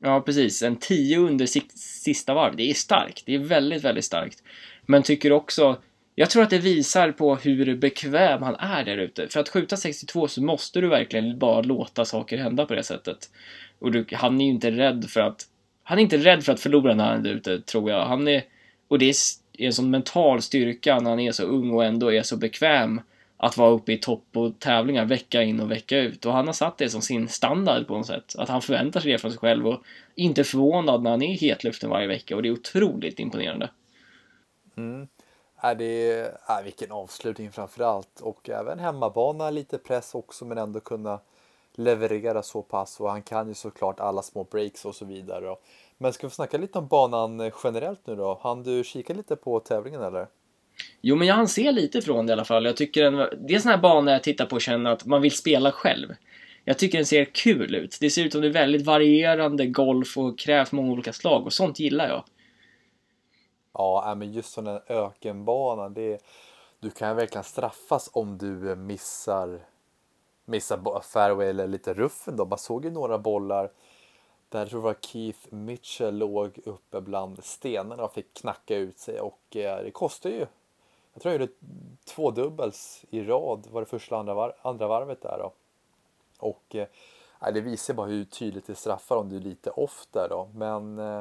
Ja, 0.04 0.20
precis. 0.20 0.62
En 0.62 0.76
10 0.76 1.18
under 1.18 1.46
sista 1.76 2.34
varv. 2.34 2.56
Det 2.56 2.70
är 2.70 2.74
starkt. 2.74 3.22
Det 3.26 3.34
är 3.34 3.38
väldigt, 3.38 3.84
väldigt 3.84 4.04
starkt. 4.04 4.42
Men 4.86 5.02
tycker 5.02 5.32
också, 5.32 5.76
jag 6.14 6.30
tror 6.30 6.42
att 6.42 6.50
det 6.50 6.58
visar 6.58 7.12
på 7.12 7.36
hur 7.36 7.76
bekväm 7.76 8.42
han 8.42 8.54
är 8.54 8.84
där 8.84 8.96
ute. 8.96 9.28
För 9.28 9.40
att 9.40 9.48
skjuta 9.48 9.76
62 9.76 10.28
så 10.28 10.42
måste 10.42 10.80
du 10.80 10.88
verkligen 10.88 11.38
bara 11.38 11.60
låta 11.62 12.04
saker 12.04 12.38
hända 12.38 12.66
på 12.66 12.74
det 12.74 12.82
sättet. 12.82 13.30
Och 13.78 13.92
du, 13.92 14.06
han 14.12 14.40
är 14.40 14.44
ju 14.44 14.50
inte 14.50 14.70
rädd 14.70 15.04
för 15.08 15.20
att 15.20 15.46
han 15.82 15.98
är 15.98 16.02
inte 16.02 16.18
rädd 16.18 16.44
för 16.44 16.52
att 16.52 16.60
förlora 16.60 16.94
när 16.94 17.04
han 17.04 17.26
är 17.26 17.30
ute, 17.30 17.60
tror 17.60 17.90
jag. 17.90 18.06
Han 18.06 18.28
är, 18.28 18.42
och 18.88 18.98
det 18.98 19.08
är, 19.08 19.14
är 19.58 19.66
en 19.66 19.72
sån 19.72 19.90
mental 19.90 20.42
styrka 20.42 21.00
när 21.00 21.10
han 21.10 21.20
är 21.20 21.32
så 21.32 21.42
ung 21.42 21.70
och 21.70 21.84
ändå 21.84 22.12
är 22.12 22.22
så 22.22 22.36
bekväm 22.36 23.00
att 23.42 23.56
vara 23.56 23.70
uppe 23.70 23.92
i 23.92 23.98
topp 23.98 24.24
och 24.34 24.58
tävlingar 24.58 25.04
vecka 25.04 25.42
in 25.42 25.60
och 25.60 25.70
vecka 25.70 25.98
ut. 25.98 26.26
Och 26.26 26.32
han 26.32 26.46
har 26.46 26.52
satt 26.52 26.78
det 26.78 26.90
som 26.90 27.02
sin 27.02 27.28
standard 27.28 27.86
på 27.86 27.96
något 27.96 28.06
sätt. 28.06 28.34
Att 28.38 28.48
han 28.48 28.62
förväntar 28.62 29.00
sig 29.00 29.12
det 29.12 29.18
från 29.18 29.30
sig 29.30 29.40
själv 29.40 29.68
och 29.68 29.82
inte 30.14 30.40
är 30.40 30.44
förvånad 30.44 31.02
när 31.02 31.10
han 31.10 31.22
är 31.22 31.32
i 31.32 31.36
hetluften 31.36 31.90
varje 31.90 32.06
vecka 32.06 32.36
och 32.36 32.42
det 32.42 32.48
är 32.48 32.52
otroligt 32.52 33.18
imponerande. 33.18 33.70
Mm. 34.76 35.08
Är 35.56 35.74
det, 35.74 36.10
är, 36.10 36.58
äh, 36.58 36.64
vilken 36.64 36.92
avslutning 36.92 37.52
framförallt 37.52 38.20
och 38.20 38.50
även 38.50 38.78
hemmabana 38.78 39.50
lite 39.50 39.78
press 39.78 40.14
också 40.14 40.44
men 40.44 40.58
ändå 40.58 40.80
kunna 40.80 41.20
leverera 41.72 42.42
så 42.42 42.62
pass 42.62 43.00
och 43.00 43.10
han 43.10 43.22
kan 43.22 43.48
ju 43.48 43.54
såklart 43.54 44.00
alla 44.00 44.22
små 44.22 44.44
breaks 44.44 44.84
och 44.84 44.94
så 44.94 45.04
vidare. 45.04 45.56
Men 45.98 46.12
ska 46.12 46.26
vi 46.26 46.30
snacka 46.34 46.58
lite 46.58 46.78
om 46.78 46.86
banan 46.86 47.50
generellt 47.64 48.06
nu 48.06 48.16
då? 48.16 48.40
Han 48.42 48.62
du 48.62 48.84
kika 48.84 49.14
lite 49.14 49.36
på 49.36 49.60
tävlingen 49.60 50.02
eller? 50.02 50.26
Jo, 51.00 51.16
men 51.16 51.28
jag 51.28 51.50
ser 51.50 51.72
lite 51.72 52.02
från 52.02 52.26
det 52.26 52.30
i 52.30 52.32
alla 52.32 52.44
fall. 52.44 52.64
Jag 52.64 52.76
tycker 52.76 53.02
den, 53.02 53.16
det 53.16 53.52
är 53.52 53.56
en 53.56 53.62
sån 53.62 53.70
här 53.70 53.78
bana 53.78 54.12
jag 54.12 54.22
tittar 54.22 54.46
på 54.46 54.56
och 54.56 54.62
känner 54.62 54.90
att 54.90 55.06
man 55.06 55.22
vill 55.22 55.36
spela 55.36 55.72
själv. 55.72 56.14
Jag 56.64 56.78
tycker 56.78 56.98
den 56.98 57.06
ser 57.06 57.24
kul 57.24 57.74
ut. 57.74 57.98
Det 58.00 58.10
ser 58.10 58.24
ut 58.24 58.32
som 58.32 58.40
det 58.40 58.48
är 58.48 58.52
väldigt 58.52 58.86
varierande 58.86 59.66
golf 59.66 60.18
och 60.18 60.38
krävs 60.38 60.72
många 60.72 60.92
olika 60.92 61.12
slag 61.12 61.46
och 61.46 61.52
sånt 61.52 61.78
gillar 61.78 62.08
jag. 62.08 62.24
Ja, 63.74 64.10
äh, 64.10 64.14
men 64.14 64.32
just 64.32 64.52
sån 64.52 64.66
här 64.66 64.82
ökenbana, 64.86 65.88
det, 65.88 66.18
du 66.80 66.90
kan 66.90 67.16
verkligen 67.16 67.44
straffas 67.44 68.10
om 68.12 68.38
du 68.38 68.70
eh, 68.70 68.76
missar 68.76 69.60
missar 70.44 71.00
fairway 71.00 71.48
eller 71.48 71.66
lite 71.66 71.94
ruffen 71.94 72.36
då. 72.36 72.44
Man 72.44 72.58
såg 72.58 72.84
ju 72.84 72.90
några 72.90 73.18
bollar 73.18 73.70
där 74.48 74.58
jag 74.58 74.70
tror 74.70 74.80
det 74.80 74.84
var 74.84 74.96
Keith 75.00 75.54
Mitchell 75.54 76.18
låg 76.18 76.58
uppe 76.64 77.00
bland 77.00 77.44
stenarna 77.44 78.04
och 78.04 78.12
fick 78.12 78.34
knacka 78.34 78.76
ut 78.76 78.98
sig 78.98 79.20
och 79.20 79.56
eh, 79.56 79.84
det 79.84 79.90
kostar 79.90 80.30
ju. 80.30 80.46
Jag 81.12 81.22
tror 81.22 81.34
jag 81.34 81.40
gjorde 81.40 81.52
två 82.04 82.30
dubbels 82.30 83.04
i 83.10 83.22
rad, 83.22 83.66
var 83.70 83.80
det 83.80 83.86
första 83.86 84.16
andra, 84.16 84.34
var 84.34 84.54
andra 84.62 84.88
varvet 84.88 85.22
där 85.22 85.38
då. 85.38 85.52
Och 86.38 86.76
eh, 86.76 86.86
det 87.54 87.60
visar 87.60 87.94
bara 87.94 88.06
hur 88.06 88.24
tydligt 88.24 88.66
det 88.66 88.74
straffar 88.74 89.16
om 89.16 89.28
du 89.28 89.36
är 89.36 89.40
lite 89.40 89.70
off 89.70 90.06
där 90.12 90.28
då. 90.28 90.50
Men 90.54 90.98
eh, 90.98 91.20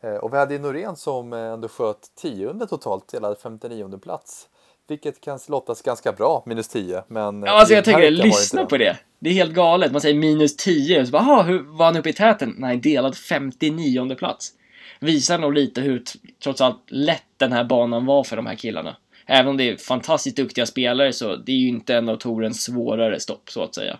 Eh, 0.00 0.14
och 0.14 0.32
vi 0.32 0.36
hade 0.38 0.58
Norén 0.58 0.96
som 0.96 1.32
eh, 1.32 1.38
ändå 1.38 1.68
sköt 1.68 2.10
10 2.14 2.46
under 2.46 2.66
totalt, 2.66 3.14
hela 3.14 3.34
59 3.34 3.98
plats. 3.98 4.48
Vilket 4.88 5.20
kan 5.20 5.38
låtas 5.48 5.82
ganska 5.82 6.12
bra, 6.12 6.42
minus 6.46 6.68
10. 6.68 7.02
Men 7.08 7.42
Ja, 7.42 7.50
alltså 7.52 7.74
jag 7.74 7.84
tänker, 7.84 8.02
det 8.02 8.10
lyssna 8.10 8.60
inte 8.60 8.70
på 8.70 8.76
det. 8.76 8.96
Det 9.18 9.30
är 9.30 9.34
helt 9.34 9.52
galet. 9.54 9.92
Man 9.92 10.00
säger 10.00 10.14
minus 10.14 10.56
10, 10.56 11.00
och 11.00 11.06
så 11.06 11.12
bara, 11.12 11.22
"Aha, 11.22 11.42
hur 11.42 11.62
var 11.62 11.86
han 11.86 11.96
uppe 11.96 12.08
i 12.08 12.12
täten? 12.12 12.54
Nej, 12.58 12.76
delad 12.76 13.16
59 13.16 14.14
plats. 14.14 14.52
Visar 15.00 15.38
nog 15.38 15.54
lite 15.54 15.80
hur, 15.80 16.04
trots 16.42 16.60
allt, 16.60 16.82
lätt 16.88 17.22
den 17.36 17.52
här 17.52 17.64
banan 17.64 18.06
var 18.06 18.24
för 18.24 18.36
de 18.36 18.46
här 18.46 18.54
killarna. 18.54 18.96
Även 19.26 19.48
om 19.48 19.56
det 19.56 19.70
är 19.70 19.76
fantastiskt 19.76 20.36
duktiga 20.36 20.66
spelare 20.66 21.12
så 21.12 21.36
det 21.36 21.52
är 21.52 21.56
ju 21.56 21.68
inte 21.68 21.94
en 21.94 22.08
av 22.08 22.16
Torens 22.16 22.62
svårare 22.62 23.20
stopp, 23.20 23.50
så 23.50 23.62
att 23.62 23.74
säga. 23.74 23.98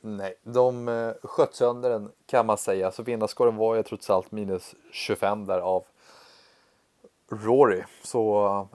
Nej, 0.00 0.34
de 0.42 0.88
eh, 0.88 1.10
sköt 1.22 1.54
sönder 1.54 1.90
den 1.90 2.10
kan 2.30 2.46
man 2.46 2.58
säga. 2.58 2.90
Så 2.90 3.02
vinnarskåren 3.02 3.56
var 3.56 3.76
ju 3.76 3.82
trots 3.82 4.10
allt 4.10 4.32
minus 4.32 4.74
25 4.92 5.46
där 5.46 5.58
av 5.58 5.84
Rory. 7.30 7.82
Så 8.02 8.18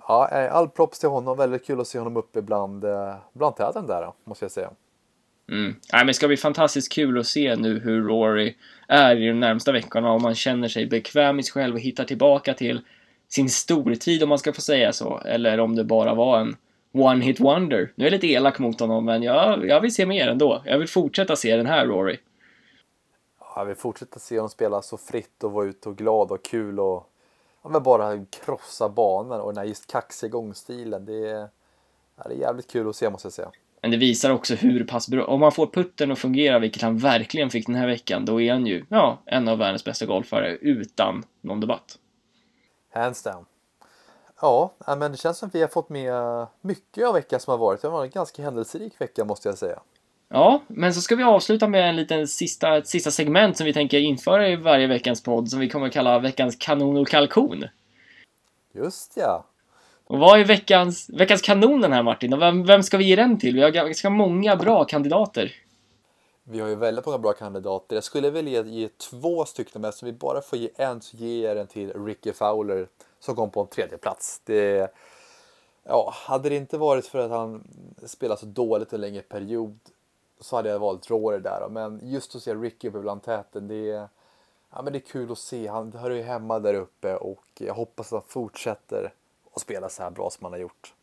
ja, 0.07 0.29
eh, 0.31 0.55
all 0.55 0.69
props 0.69 0.99
till 0.99 1.09
honom. 1.09 1.37
Väldigt 1.37 1.65
kul 1.65 1.81
att 1.81 1.87
se 1.87 1.97
honom 1.97 2.17
uppe 2.17 2.41
bland, 2.41 2.83
eh, 2.83 3.15
bland 3.33 3.55
täten 3.55 3.87
där 3.87 4.11
måste 4.23 4.45
jag 4.45 4.51
säga. 4.51 4.71
Mm. 5.51 5.65
Nej, 5.65 5.99
men 5.99 6.07
det 6.07 6.13
ska 6.13 6.27
bli 6.27 6.37
fantastiskt 6.37 6.91
kul 6.91 7.19
att 7.19 7.27
se 7.27 7.55
nu 7.55 7.79
hur 7.79 8.03
Rory 8.03 8.55
är 8.87 9.15
i 9.15 9.27
de 9.27 9.39
närmsta 9.39 9.71
veckorna 9.71 10.11
om 10.11 10.21
man 10.21 10.35
känner 10.35 10.67
sig 10.67 10.85
bekväm 10.85 11.39
i 11.39 11.43
sig 11.43 11.51
själv 11.51 11.73
och 11.73 11.79
hittar 11.79 12.03
tillbaka 12.03 12.53
till 12.53 12.81
sin 13.33 13.49
stortid 13.49 14.23
om 14.23 14.29
man 14.29 14.39
ska 14.39 14.53
få 14.53 14.61
säga 14.61 14.93
så. 14.93 15.17
Eller 15.25 15.59
om 15.59 15.75
det 15.75 15.83
bara 15.83 16.13
var 16.13 16.39
en 16.39 16.55
one 16.91 17.25
hit 17.25 17.39
wonder. 17.39 17.91
Nu 17.95 18.05
är 18.05 18.09
jag 18.09 18.13
lite 18.13 18.27
elak 18.27 18.59
mot 18.59 18.79
honom 18.79 19.05
men 19.05 19.23
jag, 19.23 19.67
jag 19.67 19.81
vill 19.81 19.95
se 19.95 20.05
mer 20.05 20.27
ändå. 20.27 20.61
Jag 20.65 20.79
vill 20.79 20.87
fortsätta 20.87 21.35
se 21.35 21.57
den 21.57 21.65
här 21.65 21.85
Rory. 21.85 22.17
Ja, 23.39 23.53
Jag 23.55 23.65
vill 23.65 23.75
fortsätta 23.75 24.19
se 24.19 24.35
honom 24.35 24.49
spela 24.49 24.81
så 24.81 24.97
fritt 24.97 25.43
och 25.43 25.51
vara 25.51 25.65
ute 25.65 25.89
och 25.89 25.97
glad 25.97 26.31
och 26.31 26.45
kul 26.45 26.79
och 26.79 27.09
ja, 27.63 27.79
bara 27.79 28.25
krossa 28.25 28.89
banan 28.89 29.41
och 29.41 29.53
den 29.53 29.57
här 29.57 29.65
just 29.65 29.91
kaxiga 29.91 30.29
gångstilen. 30.29 31.05
Det 31.05 31.29
är, 31.29 31.49
ja, 32.17 32.23
det 32.27 32.33
är 32.33 32.39
jävligt 32.39 32.71
kul 32.71 32.89
att 32.89 32.95
se 32.95 33.09
måste 33.09 33.25
jag 33.25 33.33
säga. 33.33 33.51
Men 33.81 33.91
det 33.91 33.97
visar 33.97 34.29
också 34.31 34.55
hur 34.55 34.83
pass 34.83 35.07
bra, 35.07 35.25
om 35.25 35.39
man 35.39 35.51
får 35.51 35.67
putten 35.67 36.11
att 36.11 36.19
fungera, 36.19 36.59
vilket 36.59 36.81
han 36.81 36.97
verkligen 36.97 37.49
fick 37.49 37.65
den 37.65 37.75
här 37.75 37.87
veckan, 37.87 38.25
då 38.25 38.41
är 38.41 38.51
han 38.51 38.65
ju, 38.65 38.85
ja, 38.89 39.21
en 39.25 39.47
av 39.47 39.57
världens 39.57 39.85
bästa 39.85 40.05
golfare 40.05 40.57
utan 40.61 41.23
någon 41.41 41.59
debatt. 41.59 41.97
Hands 42.91 43.23
down. 43.23 43.45
Ja, 44.41 44.73
ja, 44.87 44.95
men 44.95 45.11
det 45.11 45.17
känns 45.17 45.37
som 45.37 45.47
att 45.47 45.55
vi 45.55 45.61
har 45.61 45.67
fått 45.67 45.89
med 45.89 46.13
mycket 46.61 47.07
av 47.07 47.13
veckan 47.13 47.39
som 47.39 47.51
har 47.51 47.57
varit. 47.57 47.81
Det 47.81 47.87
har 47.87 47.97
varit 47.97 48.15
en 48.15 48.19
ganska 48.19 48.43
händelserik 48.43 49.01
vecka 49.01 49.25
måste 49.25 49.49
jag 49.49 49.57
säga. 49.57 49.79
Ja, 50.29 50.61
men 50.67 50.93
så 50.93 51.01
ska 51.01 51.15
vi 51.15 51.23
avsluta 51.23 51.67
med 51.67 51.89
en 51.89 51.95
liten 51.95 52.27
sista, 52.27 52.77
ett 52.77 52.87
sista 52.87 53.11
segment 53.11 53.57
som 53.57 53.65
vi 53.65 53.73
tänker 53.73 53.99
införa 53.99 54.49
i 54.49 54.55
varje 54.55 54.87
veckans 54.87 55.23
podd, 55.23 55.49
som 55.49 55.59
vi 55.59 55.69
kommer 55.69 55.87
att 55.87 55.93
kalla 55.93 56.19
veckans 56.19 56.55
kanon 56.59 56.97
och 56.97 57.07
kalkon. 57.07 57.63
Just 58.73 59.13
ja. 59.17 59.45
Och 60.03 60.19
vad 60.19 60.39
är 60.39 60.45
veckans, 60.45 61.09
veckans 61.09 61.41
kanon 61.41 61.81
den 61.81 61.93
här 61.93 62.03
Martin? 62.03 62.33
Och 62.33 62.41
vem, 62.41 62.65
vem 62.65 62.83
ska 62.83 62.97
vi 62.97 63.03
ge 63.03 63.15
den 63.15 63.39
till? 63.39 63.55
Vi 63.55 63.61
har 63.61 63.69
ganska 63.69 64.09
många 64.09 64.55
bra 64.55 64.83
kandidater. 64.83 65.53
Vi 66.43 66.59
har 66.59 66.67
ju 66.67 66.75
väldigt 66.75 67.05
många 67.05 67.17
bra 67.17 67.33
kandidater. 67.33 67.95
Jag 67.95 68.03
skulle 68.03 68.29
vilja 68.29 68.63
ge 68.63 68.89
två 68.89 69.45
stycken, 69.45 69.81
men 69.81 69.89
eftersom 69.89 70.05
vi 70.05 70.13
bara 70.13 70.41
får 70.41 70.59
ge 70.59 70.69
en 70.75 71.01
så 71.01 71.17
ger 71.17 71.47
jag 71.47 71.57
den 71.57 71.67
till 71.67 72.05
Ricky 72.05 72.33
Fowler 72.33 72.87
som 73.19 73.35
kom 73.35 73.49
på 73.49 73.61
en 73.61 73.67
tredje 73.67 73.97
plats. 73.97 74.41
Det, 74.43 74.93
ja, 75.83 76.13
hade 76.15 76.49
det 76.49 76.55
inte 76.55 76.77
varit 76.77 77.07
för 77.07 77.19
att 77.19 77.31
han 77.31 77.67
spelar 78.05 78.35
så 78.35 78.45
dåligt 78.45 78.93
en 78.93 79.01
längre 79.01 79.21
period 79.21 79.79
så 80.39 80.55
hade 80.55 80.69
jag 80.69 80.79
valt 80.79 81.09
Rory 81.09 81.39
där. 81.39 81.67
Men 81.69 81.99
just 82.03 82.35
att 82.35 82.43
se 82.43 82.55
Ricky 82.55 82.89
uppe 82.89 82.99
bland 82.99 83.23
täten, 83.23 83.67
det 83.67 83.91
är, 83.91 84.07
ja, 84.71 84.81
men 84.81 84.93
det 84.93 84.99
är 84.99 85.11
kul 85.11 85.31
att 85.31 85.37
se. 85.37 85.67
Han 85.67 85.93
hör 85.93 86.09
ju 86.09 86.21
hemma 86.21 86.59
där 86.59 86.73
uppe 86.73 87.15
och 87.15 87.45
jag 87.59 87.73
hoppas 87.73 88.13
att 88.13 88.23
han 88.23 88.29
fortsätter 88.29 89.13
att 89.53 89.61
spela 89.61 89.89
så 89.89 90.03
här 90.03 90.09
bra 90.09 90.29
som 90.29 90.45
han 90.45 90.53
har 90.53 90.59
gjort. 90.59 90.93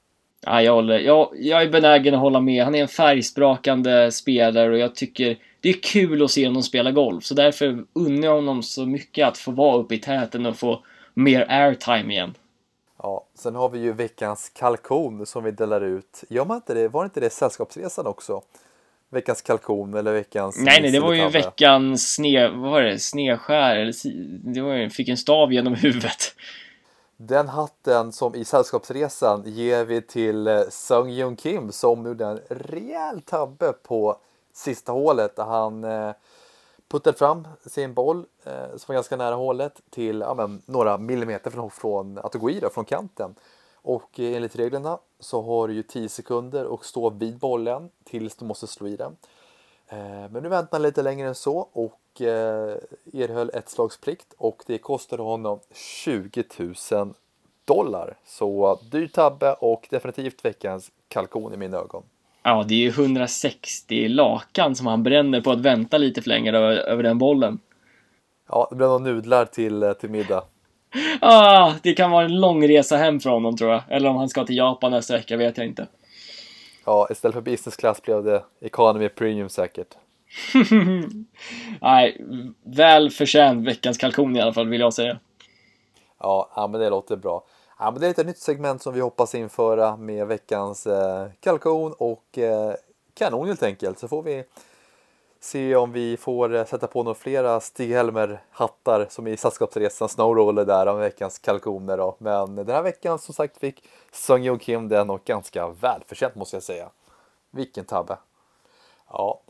Ja, 0.46 0.62
jag, 0.62 0.72
håller, 0.72 0.98
jag, 0.98 1.30
jag 1.34 1.62
är 1.62 1.70
benägen 1.70 2.14
att 2.14 2.20
hålla 2.20 2.40
med. 2.40 2.64
Han 2.64 2.74
är 2.74 2.82
en 2.82 2.88
färgsprakande 2.88 4.12
spelare 4.12 4.70
och 4.70 4.78
jag 4.78 4.94
tycker 4.94 5.38
det 5.60 5.68
är 5.68 5.82
kul 5.82 6.24
att 6.24 6.30
se 6.30 6.46
honom 6.46 6.62
spela 6.62 6.90
golf. 6.90 7.24
Så 7.24 7.34
därför 7.34 7.84
unnar 7.92 8.28
jag 8.28 8.34
honom 8.34 8.62
så 8.62 8.86
mycket 8.86 9.28
att 9.28 9.38
få 9.38 9.50
vara 9.50 9.76
uppe 9.76 9.94
i 9.94 9.98
täten 9.98 10.46
och 10.46 10.56
få 10.56 10.84
mer 11.14 11.46
airtime 11.48 12.12
igen. 12.12 12.34
Ja, 13.02 13.26
sen 13.34 13.54
har 13.54 13.68
vi 13.68 13.78
ju 13.78 13.92
veckans 13.92 14.52
kalkon 14.54 15.26
som 15.26 15.44
vi 15.44 15.50
delar 15.50 15.80
ut. 15.80 16.24
Gör 16.28 16.44
man 16.44 16.56
inte 16.56 16.74
det? 16.74 16.88
Var 16.88 17.04
inte 17.04 17.20
det 17.20 17.30
Sällskapsresan 17.30 18.06
också? 18.06 18.42
Veckans 19.10 19.42
kalkon 19.42 19.94
eller 19.94 20.12
veckans... 20.12 20.58
Nej, 20.58 20.82
nej, 20.82 20.90
det 20.90 21.00
var 21.00 21.12
ju 21.12 21.28
veckans 21.28 22.14
sne, 22.14 22.48
vad 22.48 22.70
var 22.70 22.82
det? 22.82 22.98
snedskär, 22.98 23.76
eller 23.76 23.94
det 24.54 24.60
var 24.60 24.74
ju, 24.74 24.90
fick 24.90 25.08
en 25.08 25.16
stav 25.16 25.52
genom 25.52 25.74
huvudet. 25.74 26.34
Den 27.20 27.48
hatten 27.48 28.12
som 28.12 28.34
i 28.34 28.44
Sällskapsresan 28.44 29.42
ger 29.46 29.84
vi 29.84 30.02
till 30.02 30.46
eh, 30.46 30.62
Sung 30.70 31.10
Jung 31.10 31.36
Kim 31.36 31.72
som 31.72 32.06
gjorde 32.06 32.26
en 32.26 32.40
rejäl 32.48 33.22
tabbe 33.22 33.72
på 33.72 34.16
sista 34.52 34.92
hålet 34.92 35.36
där 35.36 35.44
han 35.44 35.84
eh, 35.84 36.12
puttade 36.88 37.18
fram 37.18 37.48
sin 37.66 37.94
boll 37.94 38.26
eh, 38.44 38.68
som 38.76 38.84
var 38.86 38.94
ganska 38.94 39.16
nära 39.16 39.34
hålet 39.34 39.80
till 39.90 40.20
ja, 40.20 40.34
men, 40.34 40.62
några 40.66 40.98
millimeter 40.98 41.50
från, 41.50 41.70
från 41.70 42.18
att 42.18 42.34
gå 42.34 42.50
i 42.50 42.60
då, 42.60 42.70
från 42.70 42.84
kanten. 42.84 43.34
Och 43.74 44.18
enligt 44.18 44.56
reglerna 44.56 44.98
så 45.20 45.42
har 45.42 45.68
du 45.68 45.74
ju 45.74 45.82
10 45.82 46.08
sekunder 46.08 46.64
och 46.64 46.84
stå 46.84 47.10
vid 47.10 47.38
bollen 47.38 47.90
tills 48.04 48.36
du 48.36 48.44
måste 48.44 48.66
slå 48.66 48.88
i 48.88 48.96
den. 48.96 49.16
Eh, 49.88 50.30
Men 50.30 50.42
nu 50.42 50.48
väntar 50.48 50.78
han 50.78 50.82
lite 50.82 51.02
längre 51.02 51.28
än 51.28 51.34
så 51.34 51.68
och 51.72 52.20
eh, 52.20 52.76
erhöll 53.12 53.50
ett 53.54 53.68
slags 53.68 54.00
plikt 54.00 54.34
och 54.38 54.62
det 54.66 54.78
kostade 54.78 55.22
honom 55.22 55.60
20 56.04 56.44
000 56.92 57.14
dollar. 57.64 58.16
Så 58.26 58.78
dyr 58.90 59.08
tabbe 59.08 59.52
och 59.52 59.86
definitivt 59.90 60.44
veckans 60.44 60.90
kalkon 61.08 61.54
i 61.54 61.56
mina 61.56 61.76
ögon. 61.76 62.02
Ja, 62.42 62.64
det 62.68 62.74
är 62.74 62.78
ju 62.78 62.88
160 62.88 64.08
lakan 64.08 64.74
som 64.74 64.86
han 64.86 65.02
bränner 65.02 65.40
på 65.40 65.50
att 65.50 65.60
vänta 65.60 65.98
lite 65.98 66.22
för 66.22 66.28
länge 66.28 66.52
över, 66.52 66.76
över 66.76 67.02
den 67.02 67.18
bollen. 67.18 67.58
Ja, 68.48 68.66
det 68.70 68.76
blev 68.76 68.88
några 68.88 69.04
nudlar 69.04 69.44
till, 69.44 69.82
eh, 69.82 69.92
till 69.92 70.10
middag. 70.10 70.44
Ah, 71.20 71.74
det 71.82 71.92
kan 71.94 72.10
vara 72.10 72.24
en 72.24 72.40
lång 72.40 72.68
resa 72.68 72.96
hem 72.96 73.20
från 73.20 73.32
honom 73.32 73.56
tror 73.56 73.70
jag. 73.70 73.82
Eller 73.88 74.08
om 74.08 74.16
han 74.16 74.28
ska 74.28 74.44
till 74.44 74.56
Japan 74.56 74.90
nästa 74.90 75.16
vecka, 75.16 75.36
vet 75.36 75.58
jag 75.58 75.66
inte. 75.66 75.86
Ja, 76.88 77.08
istället 77.10 77.34
för 77.34 77.40
business 77.40 77.76
class 77.76 78.02
blev 78.02 78.24
det 78.24 78.44
economy 78.60 79.08
premium 79.08 79.48
säkert. 79.48 79.96
Nej, 81.80 82.24
väl 82.62 83.10
förtjänt 83.10 83.66
veckans 83.66 83.98
kalkon 83.98 84.36
i 84.36 84.40
alla 84.40 84.52
fall, 84.52 84.68
vill 84.68 84.80
jag 84.80 84.94
säga. 84.94 85.18
Ja, 86.18 86.50
ja 86.54 86.66
men 86.66 86.80
det 86.80 86.90
låter 86.90 87.16
bra. 87.16 87.44
Ja, 87.78 87.90
men 87.90 88.00
det 88.00 88.06
är 88.06 88.10
ett 88.10 88.26
nytt 88.26 88.38
segment 88.38 88.82
som 88.82 88.94
vi 88.94 89.00
hoppas 89.00 89.34
införa 89.34 89.96
med 89.96 90.26
veckans 90.26 90.86
eh, 90.86 91.28
kalkon 91.40 91.94
och 91.98 92.38
eh, 92.38 92.74
kanon 93.14 93.46
helt 93.46 93.62
enkelt. 93.62 93.98
Så 93.98 94.08
får 94.08 94.22
vi 94.22 94.44
se 95.40 95.76
om 95.76 95.92
vi 95.92 96.16
får 96.16 96.54
eh, 96.54 96.64
sätta 96.64 96.86
på 96.86 97.02
några 97.02 97.14
flera 97.14 97.60
Stig-Helmer 97.60 98.42
hattar 98.50 99.06
som 99.10 99.26
i 99.26 99.36
Sällskapsresan 99.36 100.08
Snowroller 100.08 100.64
där 100.64 100.86
om 100.86 100.98
veckans 100.98 101.38
kalkoner 101.38 101.96
då. 101.96 102.16
Men 102.18 102.54
den 102.54 102.68
här 102.68 102.82
veckan 102.82 103.18
som 103.18 103.34
sagt 103.34 103.58
fick 103.58 103.88
Sung 104.12 104.44
Yo 104.44 104.58
Kim 104.58 104.88
den 104.88 105.10
och 105.10 105.24
ganska 105.24 105.68
välförtjänt 105.68 106.34
måste 106.34 106.56
jag 106.56 106.62
säga. 106.62 106.90
Vilken 107.50 107.84
tabbe. 107.84 108.18
Ja. 109.08 109.40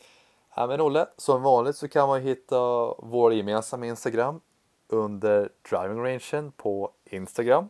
ja, 0.56 0.66
men 0.66 0.80
Olle, 0.80 1.06
som 1.16 1.42
vanligt 1.42 1.76
så 1.76 1.88
kan 1.88 2.08
man 2.08 2.20
hitta 2.20 2.58
vår 2.98 3.34
gemensamma 3.34 3.86
Instagram 3.86 4.40
under 4.88 5.52
driving 5.70 6.04
rangen 6.04 6.52
på 6.56 6.92
Instagram. 7.04 7.68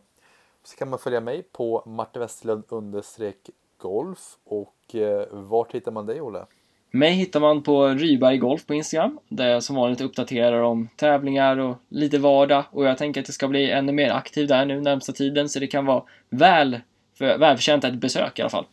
Så 0.62 0.76
kan 0.76 0.90
man 0.90 0.98
följa 0.98 1.20
mig 1.20 1.42
på 1.42 1.83
Martin 1.87 2.20
Westerlund 2.20 2.64
understreck 2.68 3.50
golf 3.76 4.37
och 4.44 4.94
eh, 4.94 5.26
vart 5.31 5.74
hittar 5.74 5.92
man 5.92 6.07
dig 6.07 6.20
Olle? 6.20 6.46
Mig 6.90 7.12
hittar 7.12 7.40
man 7.40 7.62
på 7.62 7.88
Ryberg 7.88 8.38
Golf 8.38 8.66
på 8.66 8.74
Instagram, 8.74 9.18
där 9.29 9.48
jag 9.48 9.62
som 9.62 9.77
vanligt 9.77 10.01
uppdaterar 10.01 10.62
om 10.62 10.88
tävlingar 10.96 11.57
och 11.57 11.77
lite 11.88 12.18
vardag. 12.18 12.64
Och 12.70 12.85
jag 12.85 12.98
tänker 12.98 13.20
att 13.20 13.29
jag 13.29 13.35
ska 13.35 13.48
bli 13.48 13.70
ännu 13.70 13.92
mer 13.92 14.11
aktiv 14.11 14.48
där 14.48 14.64
nu 14.64 14.81
närmsta 14.81 15.12
tiden, 15.12 15.48
så 15.48 15.59
det 15.59 15.66
kan 15.66 15.87
vara 15.87 16.03
väl, 16.29 16.81
för, 17.18 17.38
välförtjänt 17.38 17.85
ett 17.85 17.94
besök 17.94 18.38
i 18.38 18.42
alla 18.42 18.51
fall. 18.51 18.66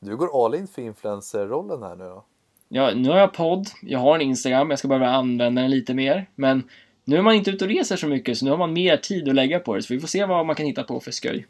Du 0.00 0.16
går 0.16 0.44
all 0.46 0.54
in 0.54 0.66
för 0.66 0.82
influencer-rollen 0.82 1.82
här 1.82 1.96
nu 1.96 2.04
då? 2.04 2.24
Ja, 2.68 2.90
nu 2.94 3.08
har 3.08 3.18
jag 3.18 3.32
podd, 3.32 3.68
jag 3.82 3.98
har 3.98 4.14
en 4.14 4.22
Instagram, 4.22 4.70
jag 4.70 4.78
ska 4.78 4.88
behöva 4.88 5.10
använda 5.10 5.62
den 5.62 5.70
lite 5.70 5.94
mer, 5.94 6.26
men 6.34 6.62
nu 7.04 7.16
är 7.16 7.22
man 7.22 7.34
inte 7.34 7.50
ute 7.50 7.64
och 7.64 7.70
reser 7.70 7.96
så 7.96 8.06
mycket, 8.06 8.38
så 8.38 8.44
nu 8.44 8.50
har 8.50 8.58
man 8.58 8.72
mer 8.72 8.96
tid 8.96 9.28
att 9.28 9.34
lägga 9.34 9.58
på 9.58 9.74
det, 9.74 9.82
så 9.82 9.94
vi 9.94 10.00
får 10.00 10.08
se 10.08 10.24
vad 10.24 10.46
man 10.46 10.56
kan 10.56 10.66
hitta 10.66 10.82
på 10.82 11.00
för 11.00 11.10
skoj. 11.10 11.46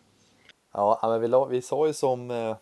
Ja, 0.73 0.99
men 1.03 1.21
vi, 1.21 1.29
la, 1.29 1.45
vi 1.45 1.63
sa 1.63 1.87
ju 1.87 1.93
som 1.93 2.31
eh, 2.31 2.57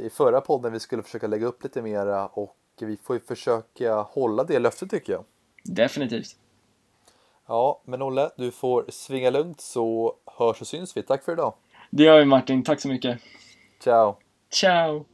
i 0.00 0.10
förra 0.12 0.40
podden 0.40 0.72
vi 0.72 0.80
skulle 0.80 1.02
försöka 1.02 1.26
lägga 1.26 1.46
upp 1.46 1.62
lite 1.62 1.82
mera 1.82 2.26
och 2.26 2.56
vi 2.80 2.96
får 2.96 3.16
ju 3.16 3.20
försöka 3.20 3.94
hålla 3.94 4.44
det 4.44 4.58
löftet 4.58 4.90
tycker 4.90 5.12
jag. 5.12 5.24
Definitivt. 5.64 6.36
Ja, 7.46 7.82
men 7.84 8.02
Olle, 8.02 8.30
du 8.36 8.50
får 8.50 8.84
svinga 8.88 9.30
lugnt 9.30 9.60
så 9.60 10.16
hörs 10.38 10.60
och 10.60 10.66
syns 10.66 10.96
vi. 10.96 11.02
Tack 11.02 11.24
för 11.24 11.32
idag. 11.32 11.54
Det 11.90 12.02
gör 12.02 12.18
vi 12.18 12.24
Martin, 12.24 12.64
tack 12.64 12.80
så 12.80 12.88
mycket. 12.88 13.20
Ciao! 13.80 14.16
Ciao! 14.50 15.04